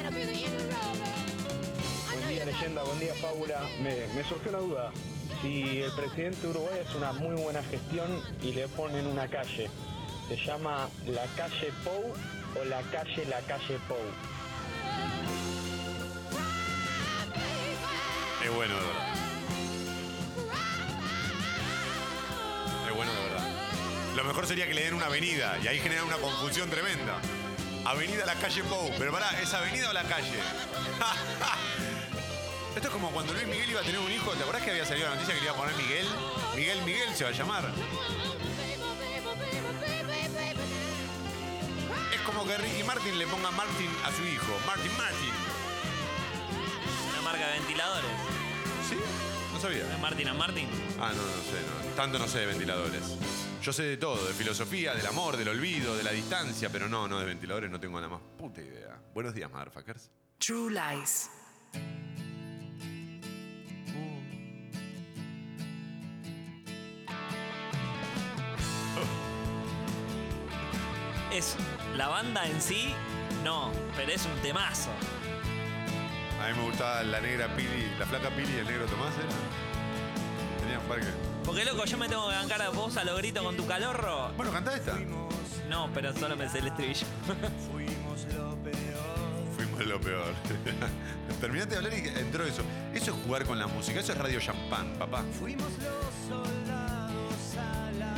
[2.27, 2.83] día, leyenda.
[2.83, 3.61] Buen día, Paula.
[3.81, 4.91] Me, me surgió una duda.
[5.41, 9.69] Si el presidente de Uruguay hace una muy buena gestión y le ponen una calle,
[10.27, 12.13] ¿se llama la calle Pou
[12.59, 13.97] o la calle la calle Pou?
[18.43, 19.20] Es bueno, de verdad.
[24.15, 27.17] Lo mejor sería que le den una avenida y ahí genera una confusión tremenda.
[27.85, 28.91] Avenida La Calle Pou.
[28.97, 30.37] Pero pará, ¿es avenida o la calle?
[32.75, 34.31] Esto es como cuando Luis Miguel iba a tener un hijo.
[34.31, 36.07] ¿Te acordás que había salido la noticia que le iba a poner Miguel?
[36.55, 37.71] Miguel Miguel se va a llamar.
[42.13, 44.57] Es como que Ricky Martin le ponga Martin a su hijo.
[44.65, 45.31] Martin Martin.
[47.09, 48.11] Una marca de ventiladores.
[48.89, 48.97] ¿Sí?
[49.53, 49.83] No sabía.
[49.91, 50.69] ¿Es Martin and Martin?
[50.99, 51.95] Ah, no, no sé, no.
[51.95, 53.03] Tanto no sé de ventiladores.
[53.61, 57.07] Yo sé de todo, de filosofía, del amor, del olvido, de la distancia, pero no,
[57.07, 58.99] no de ventiladores no tengo nada más puta idea.
[59.13, 60.09] Buenos días, motherfuckers.
[60.39, 61.29] True Lies.
[71.31, 71.55] Es
[71.95, 72.95] la banda en sí,
[73.43, 74.89] no, pero es un temazo.
[76.41, 80.59] A mí me gustaba la negra Pili, la flaca Pili y el negro Tomás, ¿era?
[80.61, 81.30] Tenían parque.
[81.45, 84.31] Porque loco, yo me tengo que bancar a vos a lo grito con tu calorro.
[84.37, 84.97] Bueno, canta esta.
[85.69, 87.07] No, pero solo me sé el estribillo.
[89.55, 90.33] Fuimos lo peor.
[91.41, 92.61] Terminaste de hablar y entró eso.
[92.93, 95.23] Eso es jugar con la música, eso es radio champán, papá.
[95.39, 98.15] Fuimos los soldados a la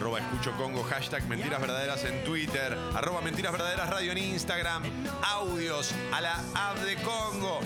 [0.00, 4.82] Arroba escucho Congo, hashtag mentiras verdaderas en Twitter, arroba mentiras verdaderas radio en Instagram,
[5.22, 7.60] audios a la app de Congo.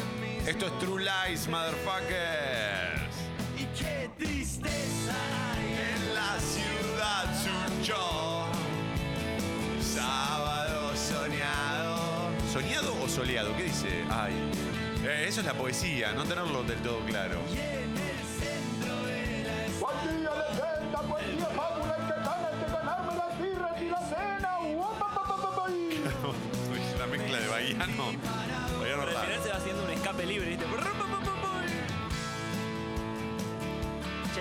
[0.44, 3.14] Esto es True Lies, motherfuckers.
[3.56, 5.14] Y qué tristeza
[5.52, 8.46] hay En la ciudad Sucho,
[9.80, 12.30] sábado soñado.
[12.52, 13.56] ¿Soñado o soleado?
[13.56, 14.04] ¿Qué dice?
[14.10, 14.32] Ay,
[15.04, 17.38] eh, eso es la poesía, no tenerlo del todo claro.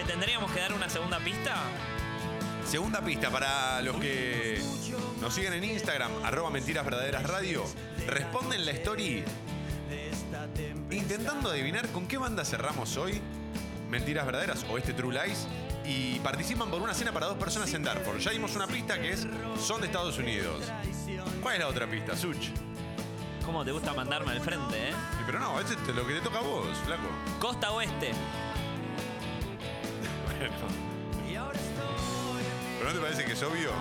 [0.08, 1.56] ¿Tendríamos que dar una segunda pista?
[2.66, 4.62] Segunda pista para los que
[5.22, 7.64] nos siguen en Instagram, arroba mentiras verdaderas radio.
[8.08, 9.24] Responden la story
[10.90, 13.22] intentando adivinar con qué banda cerramos hoy,
[13.90, 15.48] Mentiras Verdaderas o este True Lies,
[15.86, 18.20] y participan por una cena para dos personas en Darford.
[18.20, 19.28] Ya dimos una pista que es
[19.60, 20.64] son de Estados Unidos.
[21.42, 22.50] ¿Cuál es la otra pista, Such?
[23.46, 24.94] ¿Cómo te gusta mandarme al frente, eh?
[25.22, 27.04] Y pero no, este es lo que te toca a vos, flaco.
[27.40, 28.14] Costa Oeste.
[32.80, 33.72] ¿Pero no te parece que es obvio?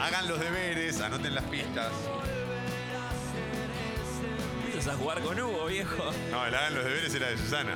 [0.00, 1.92] Hagan los deberes, anoten las pistas.
[4.66, 6.10] Empiezas a jugar con Hugo, viejo.
[6.30, 7.74] No, el hagan los deberes era de Susana.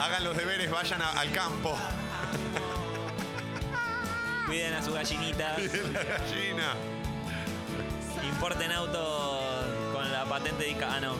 [0.00, 1.76] Hagan los deberes, vayan a- al campo.
[4.46, 5.56] Cuiden a su gallinita.
[5.92, 6.74] La gallina.
[8.28, 10.94] Importen autos con la patente de Ica.
[10.96, 11.14] Ah, no.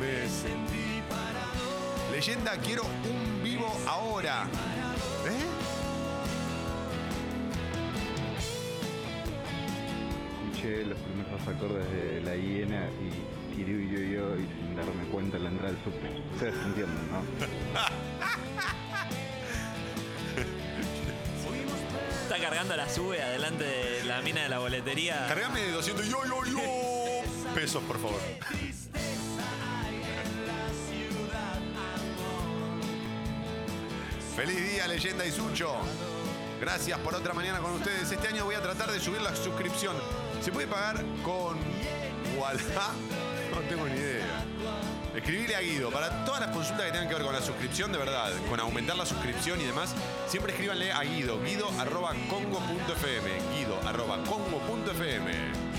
[0.00, 2.10] Me sentí parado.
[2.10, 4.48] Leyenda, quiero un vivo ahora.
[5.26, 5.44] ¿Eh?
[10.50, 15.38] Escuché los primeros acordes de La Hiena y y yo, yo y sin darme cuenta
[15.38, 16.08] la entrada del subte.
[16.32, 17.22] Ustedes entienden, ¿no?
[22.22, 25.26] Está cargando la sube adelante de la mina de la boletería.
[25.28, 27.54] Cargame de 200 yo, yo, yo.
[27.54, 28.20] pesos, por favor.
[34.40, 35.70] Feliz día, leyenda y Sucho.
[36.58, 38.10] Gracias por otra mañana con ustedes.
[38.10, 39.94] Este año voy a tratar de subir la suscripción.
[40.40, 41.58] ¿Se puede pagar con
[42.38, 42.92] Wallah?
[43.50, 44.24] No tengo ni idea.
[45.14, 45.90] Escribile a Guido.
[45.90, 48.96] Para todas las consultas que tengan que ver con la suscripción, de verdad, con aumentar
[48.96, 49.94] la suscripción y demás,
[50.26, 51.38] siempre escríbanle a Guido.
[51.42, 53.58] Guido arroba congo.fm.
[53.58, 55.69] Guido arroba congo.fm.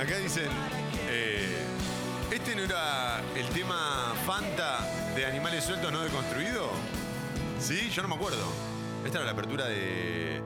[0.00, 0.48] Acá dicen,
[1.10, 1.62] eh,
[2.32, 4.78] ¿este no era el tema Fanta
[5.14, 6.70] de Animales Sueltos No Deconstruido?
[7.58, 8.50] Sí, yo no me acuerdo.
[9.04, 10.40] ¿Esta era la apertura de.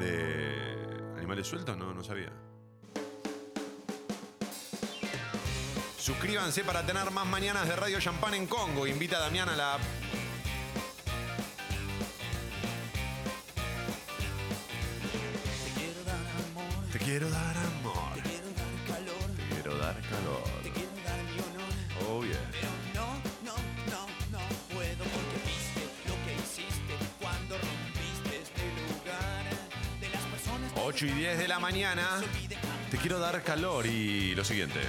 [0.00, 1.16] de.
[1.16, 1.78] Animales Sueltos?
[1.78, 2.32] No, no sabía.
[5.96, 8.88] Suscríbanse para tener más mañanas de Radio Champán en Congo.
[8.88, 9.78] Invita a Damián a la
[16.92, 17.57] Te quiero dar
[30.98, 32.20] 8 y 10 de la mañana.
[32.90, 33.86] Te quiero dar calor.
[33.86, 34.80] Y lo siguiente.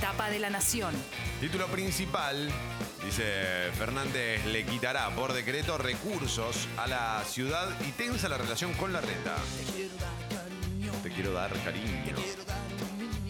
[0.00, 0.92] Tapa de la Nación.
[1.40, 2.50] Título principal.
[3.04, 8.92] Dice Fernández le quitará por decreto recursos a la ciudad y tensa la relación con
[8.92, 9.36] la reta.
[11.04, 12.16] Te quiero dar cariño.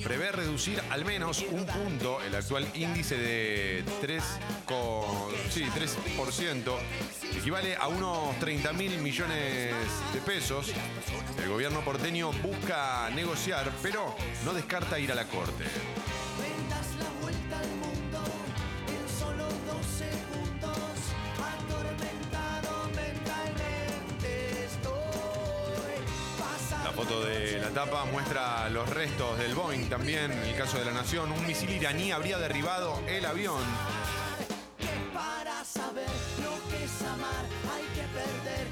[0.03, 4.23] Prevé reducir al menos un punto el actual índice de 3,
[4.65, 5.05] con,
[5.51, 6.75] sí, 3%,
[7.37, 9.75] equivale a unos 30 mil millones
[10.13, 10.73] de pesos.
[11.43, 15.65] El gobierno porteño busca negociar, pero no descarta ir a la corte.
[27.71, 30.33] Tapa muestra los restos del Boeing también.
[30.33, 33.63] En el caso de la Nación, un misil iraní habría derribado el avión.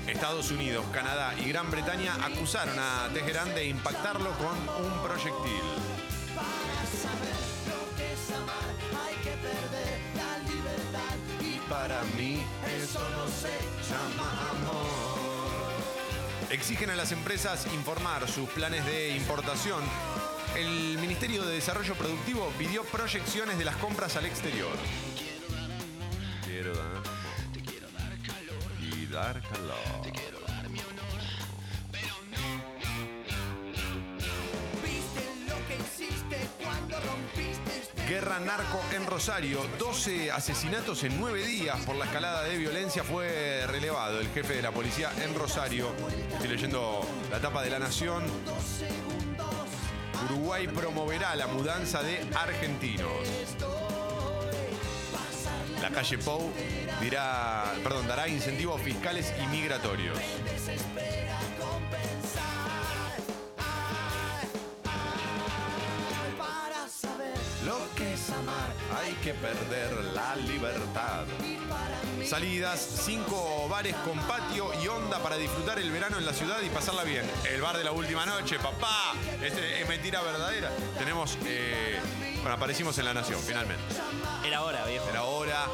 [0.07, 5.63] Estados Unidos, Canadá y Gran Bretaña acusaron a Teherán de impactarlo con un proyectil.
[11.69, 12.43] Para mí
[12.83, 13.53] eso no se
[13.89, 15.18] llama amor.
[16.51, 19.83] Exigen a las empresas informar sus planes de importación.
[20.57, 24.73] El Ministerio de Desarrollo Productivo pidió proyecciones de las compras al exterior.
[26.47, 27.03] Quiero dar
[28.81, 30.28] y dar calor.
[38.09, 39.61] Guerra narco en Rosario.
[39.79, 44.63] 12 asesinatos en 9 días por la escalada de violencia fue relevado el jefe de
[44.63, 45.91] la policía en Rosario.
[46.33, 48.25] Estoy leyendo la tapa de la Nación.
[50.25, 53.11] Uruguay promoverá la mudanza de argentinos.
[55.83, 56.51] La calle Pou
[57.03, 60.19] dirá, perdón, dará incentivos fiscales y migratorios.
[69.29, 71.27] Que perder la libertad.
[72.25, 76.71] Salidas, cinco bares con patio y onda para disfrutar el verano en la ciudad y
[76.71, 77.29] pasarla bien.
[77.53, 79.13] El bar de la última noche, papá.
[79.43, 80.71] Este es mentira verdadera.
[80.97, 82.01] Tenemos, eh,
[82.37, 83.83] bueno, aparecimos en La Nación, finalmente.
[84.47, 85.07] Era hora, viejo.
[85.11, 85.67] Era hora.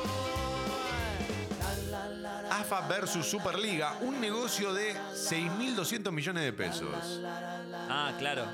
[2.51, 7.21] AFA versus Superliga, un negocio de 6.200 millones de pesos.
[7.89, 8.47] Ah, claro.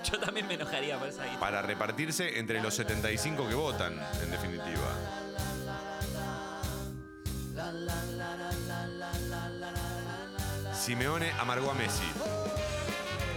[0.10, 1.40] Yo también me enojaría por esa guita.
[1.40, 4.96] Para repartirse entre los 75 que votan, en definitiva.
[10.74, 12.04] Simeone amargó a Messi.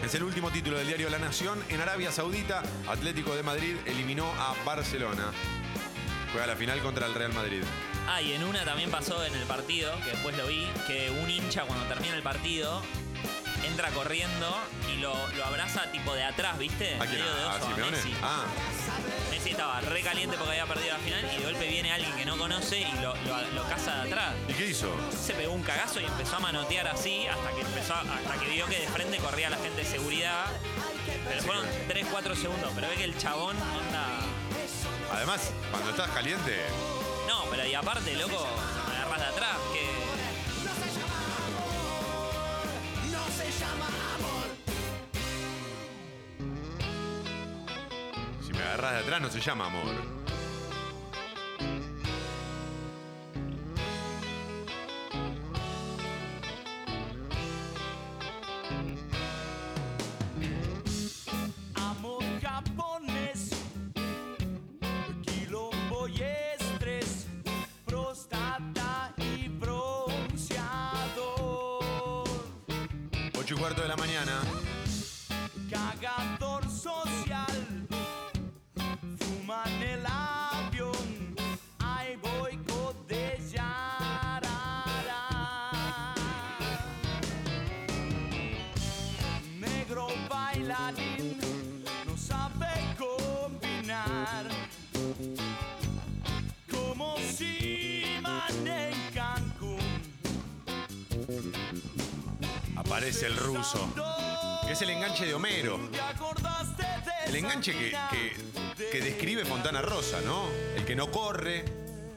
[0.03, 1.63] Es el último título del diario La Nación.
[1.69, 5.31] En Arabia Saudita, Atlético de Madrid eliminó a Barcelona.
[6.31, 7.63] Juega la final contra el Real Madrid.
[8.07, 11.29] Ah, y en una también pasó en el partido, que después lo vi, que un
[11.29, 12.81] hincha cuando termina el partido
[13.63, 14.55] entra corriendo
[14.93, 16.95] y lo, lo abraza tipo de atrás, ¿viste?
[16.95, 17.11] ¿A quién?
[17.19, 17.91] Medio de ¿A oso, a Simeone?
[17.91, 18.15] Messi.
[18.21, 18.43] Ah,
[19.31, 22.25] Messi estaba re caliente porque había perdido la final y de golpe viene alguien que
[22.25, 24.33] no conoce y lo, lo, lo caza de atrás.
[24.47, 24.93] ¿y qué hizo?
[25.11, 28.65] Se pegó un cagazo y empezó a manotear así hasta que empezó, hasta que vio
[28.67, 30.45] que de frente corría la gente de seguridad.
[31.27, 32.71] Pero fueron 3, 4 segundos.
[32.75, 34.07] Pero ve que el chabón onda.
[35.11, 36.59] Además, cuando estás caliente,
[37.27, 38.45] No, pero y aparte, loco,
[38.89, 39.57] agarras de atrás,
[43.59, 44.47] llama amor.
[48.45, 49.95] si me agarras de atrás no se llama amor.
[73.63, 74.52] Cuarto de la mañana.
[102.93, 103.91] Aparece el ruso.
[104.67, 105.79] Que es el enganche de Homero.
[105.91, 107.97] ¿Te acordaste de El enganche que,
[108.91, 110.43] que- describe Fontana Rosa, ¿no?
[110.77, 111.65] El que no corre,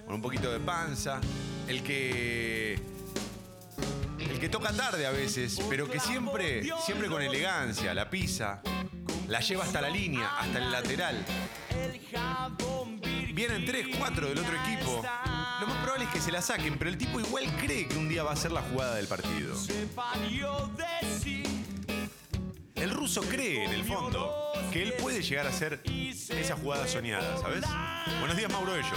[0.05, 1.19] con un poquito de panza.
[1.67, 2.79] El que.
[4.19, 8.61] El que toca tarde a veces, pero que siempre, siempre con elegancia, la pisa,
[9.29, 11.25] la lleva hasta la línea, hasta el lateral.
[13.33, 15.03] Vienen tres, cuatro del otro equipo.
[15.61, 18.09] Lo más probable es que se la saquen, pero el tipo igual cree que un
[18.09, 19.55] día va a ser la jugada del partido.
[19.67, 19.87] De
[23.07, 24.35] ruso cree, en el fondo,
[24.73, 25.81] que él puede llegar a ser
[26.29, 27.63] esa jugada soñada, ¿sabes?
[28.19, 28.89] Buenos días, Mauro Ello.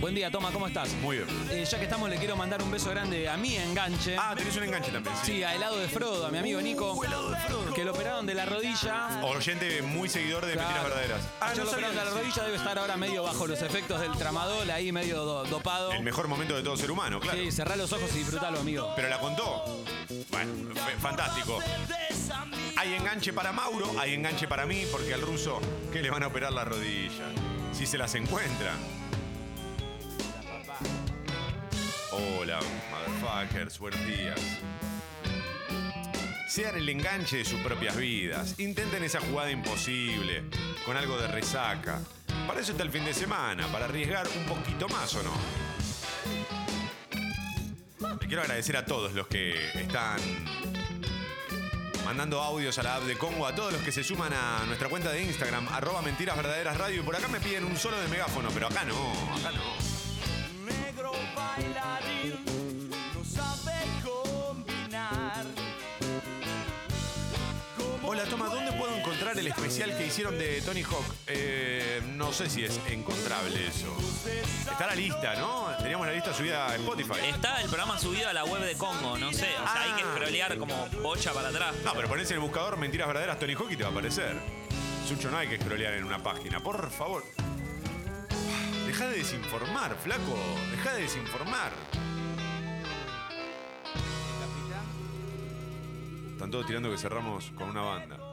[0.00, 0.92] Buen día, Toma, ¿cómo estás?
[1.00, 1.28] Muy bien.
[1.50, 4.16] Eh, ya que estamos, le quiero mandar un beso grande a mi enganche.
[4.18, 5.32] Ah, tenés un enganche también, sí.
[5.36, 7.00] Sí, a helado de Frodo, a mi amigo Nico.
[7.74, 9.20] Que lo operaron de la rodilla.
[9.22, 10.88] Oyente muy seguidor de Mentiras Claro.
[10.90, 11.22] Verdaderas.
[11.40, 12.18] Ah, Ayer no lo sabía operaron de la eso.
[12.28, 15.90] rodilla, debe estar ahora medio bajo los efectos del tramadol, ahí medio do- dopado.
[15.92, 17.38] El mejor momento de todo ser humano, claro.
[17.38, 18.92] Sí, cerrá los ojos y disfrutalo, amigo.
[18.94, 19.64] Pero la contó.
[20.30, 21.60] Bueno, f- fantástico.
[22.84, 25.58] Hay enganche para Mauro, hay enganche para mí, porque al ruso,
[25.90, 27.24] que le van a operar la rodilla?
[27.72, 28.74] Si se las encuentra.
[32.12, 32.60] Hola,
[32.90, 34.38] motherfuckers, buenos días.
[36.46, 38.60] Sean el enganche de sus propias vidas.
[38.60, 40.42] Intenten esa jugada imposible,
[40.84, 42.02] con algo de resaca.
[42.46, 45.32] Para eso está el fin de semana, para arriesgar un poquito más o no.
[48.20, 50.20] Le quiero agradecer a todos los que están
[52.04, 54.88] mandando audios a la app de Congo, a todos los que se suman a nuestra
[54.88, 57.00] cuenta de Instagram, arroba mentiras verdaderas radio.
[57.00, 59.94] Y por acá me piden un solo de megáfono, pero acá no, acá no.
[69.34, 71.04] Encontrar el especial que hicieron de Tony Hawk?
[71.26, 73.94] Eh, no sé si es encontrable eso.
[74.70, 75.68] Está la lista, ¿no?
[75.78, 77.26] Teníamos la lista subida a Spotify.
[77.28, 79.48] Está el programa subido a la web de Congo, no sé.
[79.62, 81.74] O sea, hay que scrollear como bocha para atrás.
[81.84, 84.36] No, pero ponés en el buscador Mentiras Verdaderas Tony Hawk y te va a aparecer.
[85.08, 87.24] Sucho, no hay que scrollear en una página, por favor.
[88.86, 90.38] Deja de desinformar, flaco.
[90.70, 91.72] Deja de desinformar.
[96.32, 98.23] Están todos tirando que cerramos con una banda.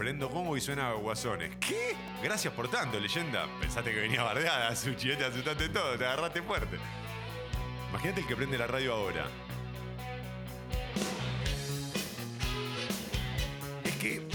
[0.00, 1.54] Prendo Congo y suena guasones.
[1.56, 1.94] ¿Qué?
[2.22, 3.46] Gracias por tanto, leyenda.
[3.60, 6.78] Pensaste que venía bardeada, Suchi, te asustaste todo, te agarraste fuerte.
[7.90, 9.26] Imagínate el que prende la radio ahora.
[13.84, 14.26] Es que.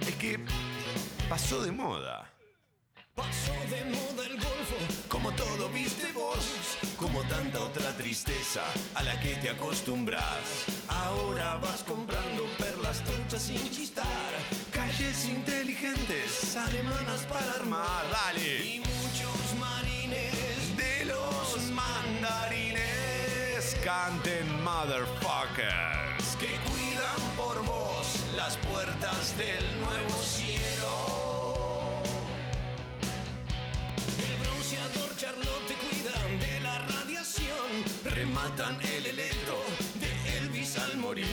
[0.00, 0.40] Es que.
[1.28, 2.28] Pasó de moda.
[3.14, 8.64] Pasó de moda el golfo, como todo viste vos, como tanta otra tristeza
[8.96, 10.75] a la que te acostumbras.
[11.04, 14.30] Ahora vas comprando perlas truchas sin chistar,
[14.72, 18.04] calles inteligentes, alemanas para armar.
[18.10, 18.64] Dale.
[18.64, 22.86] Y muchos marines de los mandarines
[23.84, 26.36] Canten, motherfuckers.
[26.40, 32.02] que cuidan por vos las puertas del nuevo cielo.
[34.18, 37.84] El bronceador Charlotte te cuida de la radiación.
[38.34, 39.56] matan el electro
[40.96, 41.26] morir.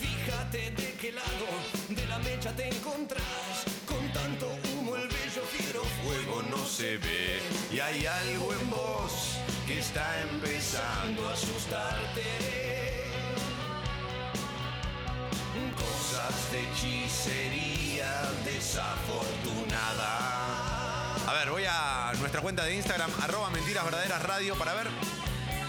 [0.00, 1.46] Fíjate de qué lado
[1.88, 3.64] de la mecha te encontrás.
[3.86, 7.40] Con tanto humo el bello fiero fuego no se ve.
[7.72, 12.22] Y hay algo en vos que está empezando a asustarte.
[15.76, 21.14] Cosas de hechicería desafortunada.
[21.26, 24.88] A ver, voy a nuestra cuenta de Instagram, arroba mentiras verdaderas radio, para ver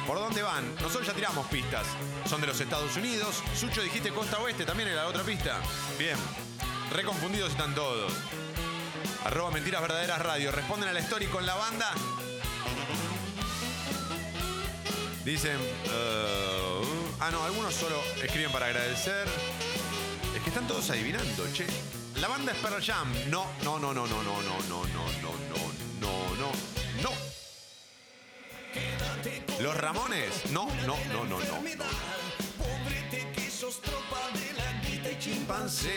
[0.05, 0.75] por dónde van.
[0.75, 1.85] Nosotros ya tiramos pistas.
[2.29, 3.41] Son de los Estados Unidos.
[3.59, 5.57] Sucho, dijiste costa oeste también en la otra pista.
[5.97, 6.17] Bien.
[6.91, 8.11] Reconfundidos están todos.
[9.25, 10.51] Arroba mentiras verdaderas radio.
[10.51, 11.91] Responden a la story con la banda.
[15.23, 15.57] Dicen.
[15.85, 16.81] eh,
[17.19, 19.27] ah, no, algunos solo escriben para agradecer.
[20.35, 21.65] Es que están todos adivinando, che.
[22.19, 23.11] La banda es Pearl Jam.
[23.29, 25.33] No, no, no, no, no, no, no, no, no, no,
[25.99, 26.72] no, no.
[29.61, 30.51] Los Ramones.
[30.51, 31.73] No, no, no, no, no.
[35.23, 35.95] Chimpancé.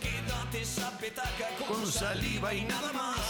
[0.00, 3.20] Quédate esa petaca con saliva y nada más.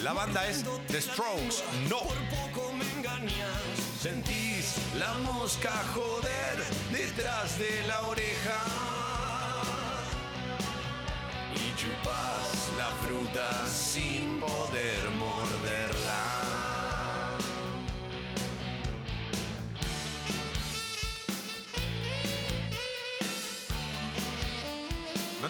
[0.00, 1.64] La banda es The Strokes.
[1.88, 1.98] No.
[1.98, 3.62] Por poco me engañas.
[4.00, 8.60] Sentís la mosca joder detrás de la oreja.
[11.56, 15.51] Y chupas la fruta sin poder morderla.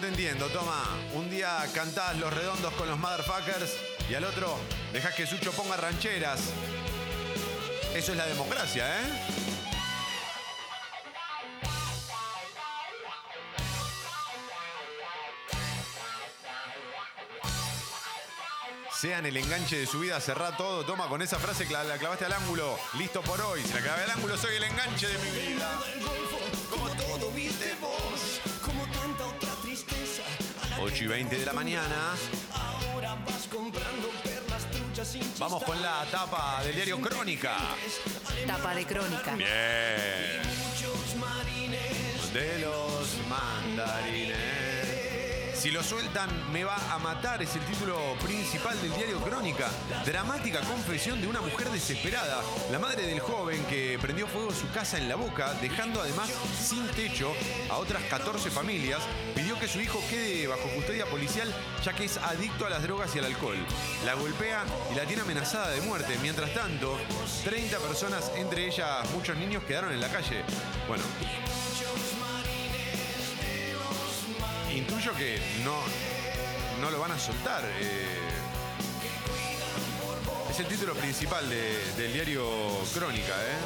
[0.03, 0.83] Te entiendo, toma.
[1.15, 3.71] Un día cantás los redondos con los motherfuckers
[4.11, 4.59] y al otro
[4.93, 6.41] dejás que Sucho ponga rancheras.
[7.95, 9.05] Eso es la democracia, ¿eh?
[19.01, 20.85] Sean el enganche de su vida, cerrá todo.
[20.85, 22.77] Toma con esa frase la, la clavaste al ángulo.
[22.99, 23.63] Listo por hoy.
[23.63, 25.81] Si la clavé al ángulo, soy el enganche de mi vida.
[26.69, 28.02] Como todo viste vos,
[31.03, 32.15] 8 y 20 de la mañana.
[32.53, 37.57] Ahora vas comprando perlas truchas sin Vamos con la tapa del diario Crónica.
[38.47, 39.35] Tapa de crónica.
[39.35, 39.49] Bien.
[42.33, 44.62] De los mandarines.
[45.63, 47.41] Si lo sueltan, me va a matar.
[47.41, 49.71] Es el título principal del diario Crónica.
[50.05, 52.43] Dramática confesión de una mujer desesperada.
[52.73, 56.85] La madre del joven que prendió fuego su casa en la boca, dejando además sin
[56.89, 57.33] techo
[57.71, 59.03] a otras 14 familias,
[59.37, 61.49] pidió que su hijo quede bajo custodia policial
[61.85, 63.59] ya que es adicto a las drogas y al alcohol.
[64.05, 66.19] La golpea y la tiene amenazada de muerte.
[66.23, 66.99] Mientras tanto,
[67.45, 70.43] 30 personas, entre ellas muchos niños, quedaron en la calle.
[70.89, 71.05] Bueno,
[74.75, 75.77] Intuyo que no,
[76.81, 77.63] no lo van a soltar.
[77.79, 78.19] eh.
[80.51, 82.45] es el título principal de- del diario
[82.95, 83.33] Crónica.
[83.35, 83.57] ¿eh?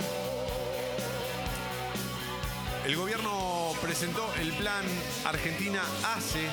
[2.87, 4.85] El gobierno presentó el plan
[5.25, 5.83] Argentina
[6.17, 6.49] ACE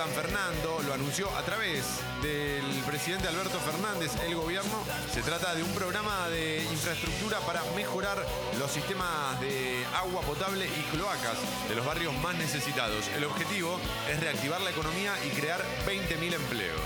[0.00, 1.84] San Fernando, lo anunció a través
[2.22, 4.82] del presidente Alberto Fernández, el gobierno.
[5.12, 8.24] Se trata de un programa de infraestructura para mejorar
[8.58, 11.36] los sistemas de agua potable y cloacas
[11.68, 13.08] de los barrios más necesitados.
[13.14, 13.78] El objetivo
[14.10, 16.80] es reactivar la economía y crear 20.000 empleos.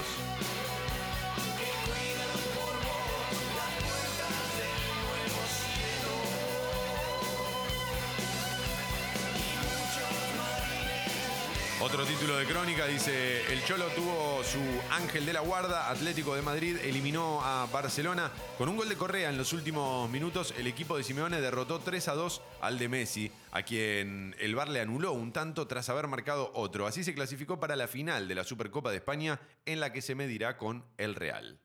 [11.85, 14.59] Otro título de crónica dice, el Cholo tuvo su
[14.91, 19.29] ángel de la guarda, Atlético de Madrid eliminó a Barcelona con un gol de Correa
[19.29, 20.55] en los últimos minutos.
[20.57, 24.71] El equipo de Simeone derrotó 3 a 2 al de Messi, a quien el VAR
[24.71, 26.87] le anuló un tanto tras haber marcado otro.
[26.87, 30.15] Así se clasificó para la final de la Supercopa de España en la que se
[30.15, 31.61] medirá con el Real.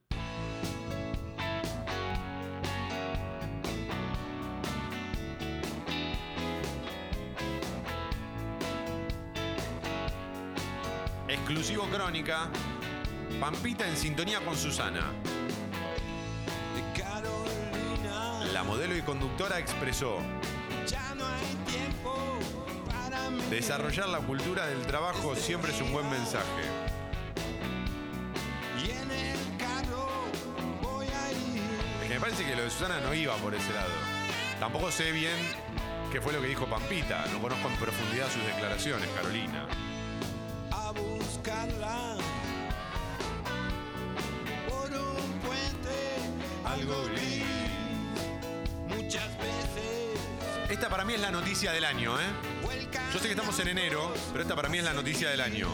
[11.30, 12.50] Exclusivo Crónica.
[13.40, 15.12] Pampita en sintonía con Susana.
[18.52, 20.18] La modelo y conductora expresó.
[23.52, 26.64] Desarrollar la cultura del trabajo siempre es un buen mensaje.
[32.02, 33.94] Es que me parece que lo de Susana no iba por ese lado.
[34.60, 35.38] Tampoco sé bien
[36.12, 37.24] qué fue lo que dijo Pampita.
[37.32, 39.68] No conozco en profundidad sus declaraciones, Carolina.
[46.80, 47.44] Algo gris.
[48.88, 52.26] Muchas veces Esta para mí es la noticia del año, ¿eh?
[53.14, 55.68] Yo sé que estamos en enero, pero esta para mí es la noticia del año.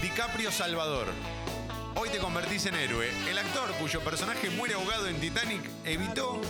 [0.00, 1.06] DiCaprio Salvador.
[1.94, 3.08] Hoy te convertís en héroe.
[3.28, 6.40] El actor cuyo personaje muere ahogado en Titanic evitó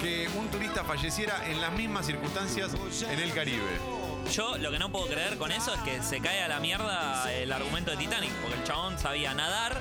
[0.00, 2.70] que un turista falleciera en las mismas circunstancias
[3.10, 3.80] en el Caribe.
[4.32, 7.32] Yo lo que no puedo creer con eso es que se cae a la mierda
[7.32, 9.80] el argumento de Titanic, porque el chabón sabía nadar,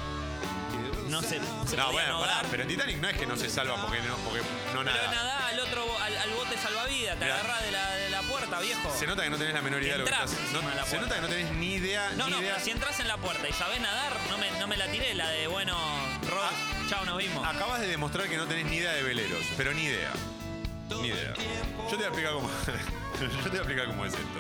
[1.16, 3.50] no se, se No, podía bueno, pará, pero en Titanic no es que no se
[3.50, 5.12] salva porque no, porque no Pero nada.
[5.12, 7.36] nada al otro, al, al bote salvavidas, te Mirá.
[7.40, 8.94] agarrás de la, de la puerta, viejo.
[8.98, 10.76] Se nota que no tenés la menor idea de lo que Entrás estás encima de
[10.76, 11.06] la no, Se puerta.
[11.08, 12.54] nota que no tenés ni idea, No, ni no, idea.
[12.54, 15.14] pero si entras en la puerta y sabés nadar, no me, no me la tiré
[15.14, 15.76] la de, bueno,
[16.30, 17.46] Rob, chao, nos vimos.
[17.48, 20.12] Acabas de demostrar que no tenés ni idea de veleros, pero ni idea.
[21.02, 21.34] Ni idea.
[21.36, 22.50] Yo te voy a explicar cómo.
[23.20, 24.40] Yo te voy a explicar cómo es esto.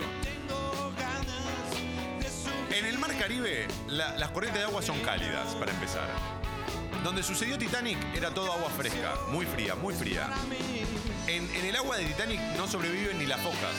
[2.71, 6.07] En el mar Caribe, la- las corrientes de agua son cálidas, para empezar.
[7.05, 10.27] Donde sucedió Titanic era todo agua fresca, muy fría, muy fría.
[11.27, 13.75] En, en el agua de Titanic no sobreviven ni las focas.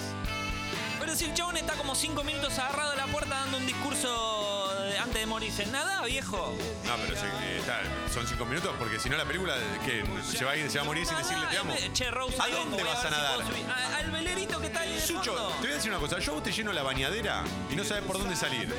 [1.01, 4.73] Pero si el chabón está como cinco minutos agarrado a la puerta dando un discurso
[4.89, 6.57] de- antes de morirse, nada, viejo.
[6.87, 7.81] No, pero se- eh, está-
[8.15, 10.85] son cinco minutos, porque si no la película que se va a ir, se va
[10.85, 11.75] a morir sin decirle te amo.
[11.93, 13.35] Che, Rose, ¿A ahí vengo, dónde voy vas ver a si nadar?
[13.35, 13.67] puedo subir.
[13.71, 14.91] A- al velerito que está ahí.
[14.91, 15.49] en el Sucho, fondo.
[15.57, 16.19] te voy a decir una cosa.
[16.21, 18.73] Yo a vos te lleno la bañadera y no sabes por dónde salir.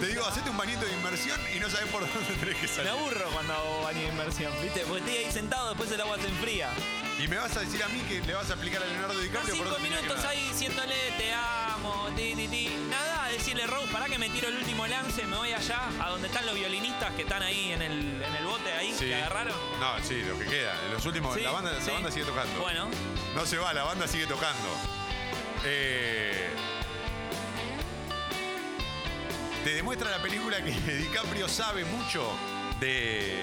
[0.00, 2.68] Te digo, hacete un bañito de inmersión y no sabes por dónde tenés que Me
[2.68, 2.90] salir.
[2.90, 4.80] aburro cuando hago baño de inversión, ¿viste?
[4.80, 6.70] Porque estoy ahí sentado, después el agua se enfría.
[7.18, 9.56] Y me vas a decir a mí que le vas a explicar a Leonardo DiCaprio
[9.56, 12.68] por cinco minutos ahí diciéndole te amo, ti, ti, ti.
[12.90, 16.28] Nada, decirle Rose, para que me tiro el último lance, me voy allá, a donde
[16.28, 19.06] están los violinistas que están ahí en el, en el bote ahí, Sí.
[19.06, 19.54] que agarraron.
[19.80, 20.74] No, sí, lo que queda.
[20.92, 21.86] Los últimos, Sí, la, banda, sí.
[21.86, 22.60] la banda sigue tocando.
[22.60, 22.88] Bueno.
[23.34, 24.68] No se va, la banda sigue tocando.
[25.64, 26.50] Eh,
[29.66, 32.22] te demuestra la película que DiCaprio sabe mucho
[32.78, 33.42] de,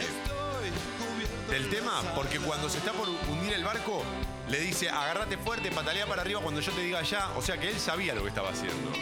[1.49, 4.01] del tema, porque cuando se está por hundir el barco,
[4.47, 7.29] le dice, agárrate fuerte, patalea para arriba cuando yo te diga ya.
[7.35, 8.93] O sea que él sabía lo que estaba haciendo.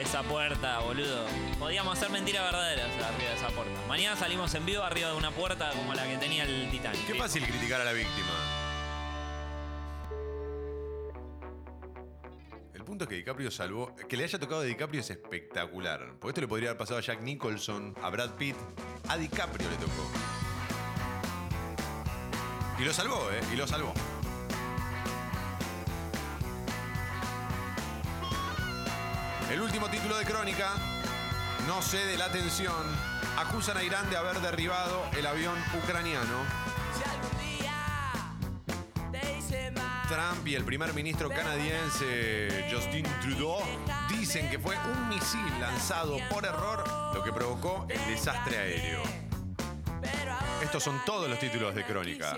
[0.00, 1.26] Esa puerta, boludo.
[1.60, 3.80] Podíamos hacer mentiras verdaderas arriba de esa puerta.
[3.86, 7.06] Mañana salimos en vivo arriba de una puerta como la que tenía el Titanic.
[7.06, 8.32] Qué fácil criticar a la víctima.
[12.82, 13.94] El punto es que DiCaprio salvó.
[14.08, 16.14] Que le haya tocado a DiCaprio es espectacular.
[16.18, 18.56] Porque esto le podría haber pasado a Jack Nicholson, a Brad Pitt.
[19.08, 20.10] A DiCaprio le tocó.
[22.80, 23.40] Y lo salvó, ¿eh?
[23.52, 23.94] Y lo salvó.
[29.48, 30.72] El último título de crónica.
[31.68, 32.84] No cede la atención.
[33.38, 36.61] Acusan a Irán de haber derribado el avión ucraniano.
[40.12, 43.62] Trump y el primer ministro canadiense Justin Trudeau
[44.10, 46.84] dicen que fue un misil lanzado por error
[47.14, 49.02] lo que provocó el desastre aéreo.
[50.62, 52.36] Estos son todos los títulos de crónica.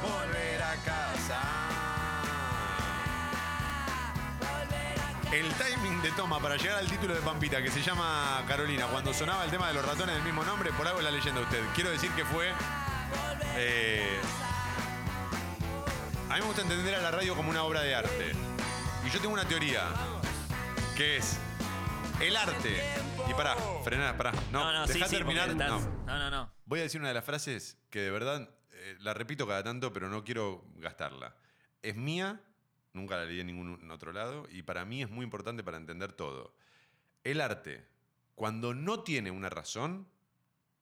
[0.00, 1.40] Volver a casa.
[5.32, 9.12] El timing de toma para llegar al título de Pampita, que se llama Carolina, cuando
[9.12, 11.64] sonaba el tema de los ratones del mismo nombre, por algo la leyenda usted.
[11.74, 12.52] Quiero decir que fue.
[13.56, 14.20] eh,
[16.32, 18.32] a mí me gusta entender a la radio como una obra de arte.
[19.06, 19.88] Y yo tengo una teoría,
[20.96, 21.36] que es
[22.20, 22.82] el arte.
[23.28, 24.32] Y pará, frená, pará.
[24.50, 25.50] No, No, no, dejá sí, sí, terminar.
[25.50, 25.80] estás- no.
[26.06, 26.52] no, no, no.
[26.64, 29.92] Voy a decir una de las frases que de verdad eh, la repito cada tanto,
[29.92, 31.36] pero no quiero gastarla.
[31.82, 32.40] Es mía,
[32.92, 36.12] nunca la leí en ningún otro lado, y para mí es muy importante para entender
[36.12, 36.54] todo.
[37.24, 37.86] El arte,
[38.34, 40.08] cuando no tiene una razón,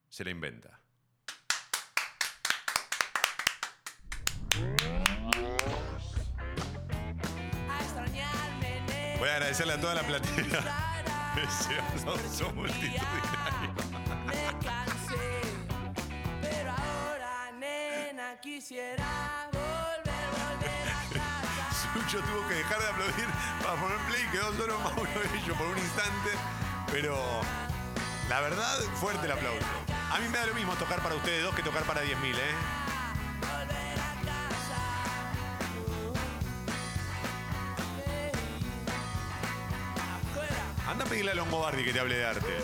[0.09, 0.81] se la inventa.
[9.31, 11.05] Voy a agradecerle a toda la platea.
[11.37, 13.71] Ese aplauso multitudinario.
[16.43, 21.93] Pero ahora, nena, quisiera volver, volver a casa.
[21.95, 23.27] Sucho tuvo que dejar de aplaudir
[23.63, 26.31] para poner play y quedó solo Mauro Bello por un instante.
[26.91, 27.43] Pero
[28.29, 29.65] la verdad, fuerte el aplauso.
[30.11, 32.55] A mí me da lo mismo tocar para ustedes dos que tocar para 10.000, ¿eh?
[40.91, 42.59] Anda a pedirle a Longobardi que te hable de arte.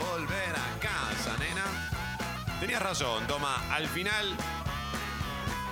[0.00, 2.58] Volver a casa, nena.
[2.58, 3.62] Tenías razón, toma.
[3.72, 4.34] Al final.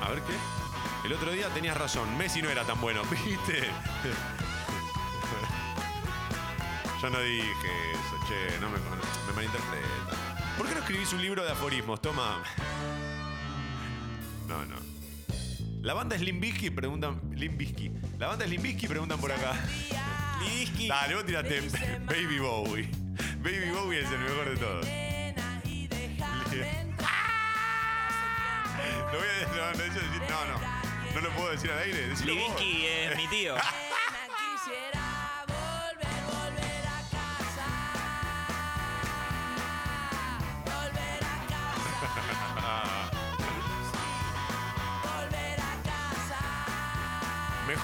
[0.05, 0.37] A ver qué.
[1.05, 2.17] El otro día tenías razón.
[2.17, 3.69] Messi no era tan bueno, ¿viste?
[7.03, 10.57] Yo no dije eso, che, no me, me malinterpreta.
[10.57, 12.01] ¿Por qué no escribís un libro de aforismos?
[12.01, 12.41] Toma.
[14.47, 14.77] No, no.
[15.83, 17.21] La banda es Limbisky, preguntan.
[17.35, 17.91] Limbisky.
[18.19, 19.53] La banda es Limbisky, preguntan por acá.
[20.41, 20.89] Limbisky.
[20.89, 21.61] Dale, vos tiraste
[22.07, 22.89] Baby Bowie.
[23.43, 24.87] Baby Bowie es el mejor de todos.
[29.13, 30.77] Lo voy a no, no, decir- no, no.
[31.15, 32.09] No lo puedo decir al aire.
[32.25, 33.55] Livinsky es mi tío.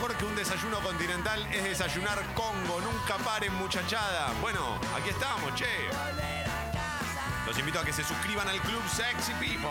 [0.02, 2.80] Mejor que un desayuno continental es desayunar Congo.
[2.80, 4.32] Nunca paren, muchachada.
[4.40, 5.64] Bueno, aquí estamos, che.
[7.46, 9.70] Los invito a que se suscriban al Club Sexy People.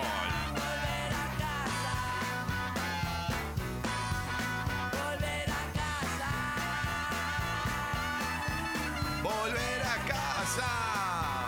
[9.21, 11.45] Volver a casa.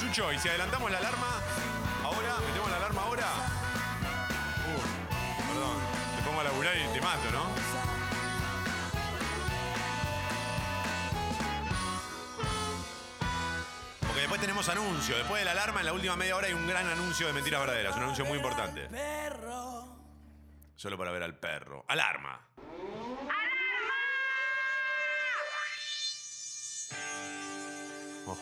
[0.00, 1.40] Sucho, ¿y si adelantamos la alarma?
[7.08, 7.68] Laburar y te mato, ¿no?
[14.28, 15.16] Después tenemos anuncio.
[15.16, 17.60] Después de la alarma, en la última media hora hay un gran anuncio de mentiras
[17.60, 17.96] verdaderas.
[17.96, 18.86] Un anuncio muy importante.
[20.76, 21.84] Solo para ver al perro.
[21.88, 22.46] Alarma.
[28.26, 28.36] Oh.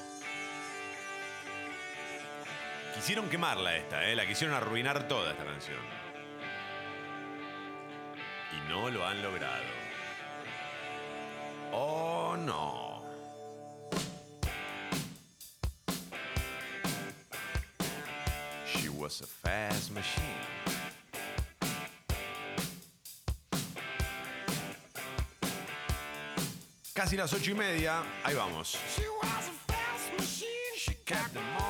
[2.96, 4.16] Quisieron quemarla esta, ¿eh?
[4.16, 6.05] La quisieron arruinar toda esta canción.
[8.56, 9.64] Y no lo han logrado.
[11.72, 13.02] Oh, no.
[18.66, 20.24] She was a fast machine.
[26.94, 28.02] Casi las ocho y media.
[28.24, 28.78] Ahí vamos.
[30.76, 31.65] She kept the motor clean.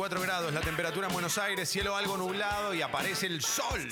[0.00, 3.86] 24 grados la temperatura en Buenos Aires, cielo algo nublado y aparece el sol.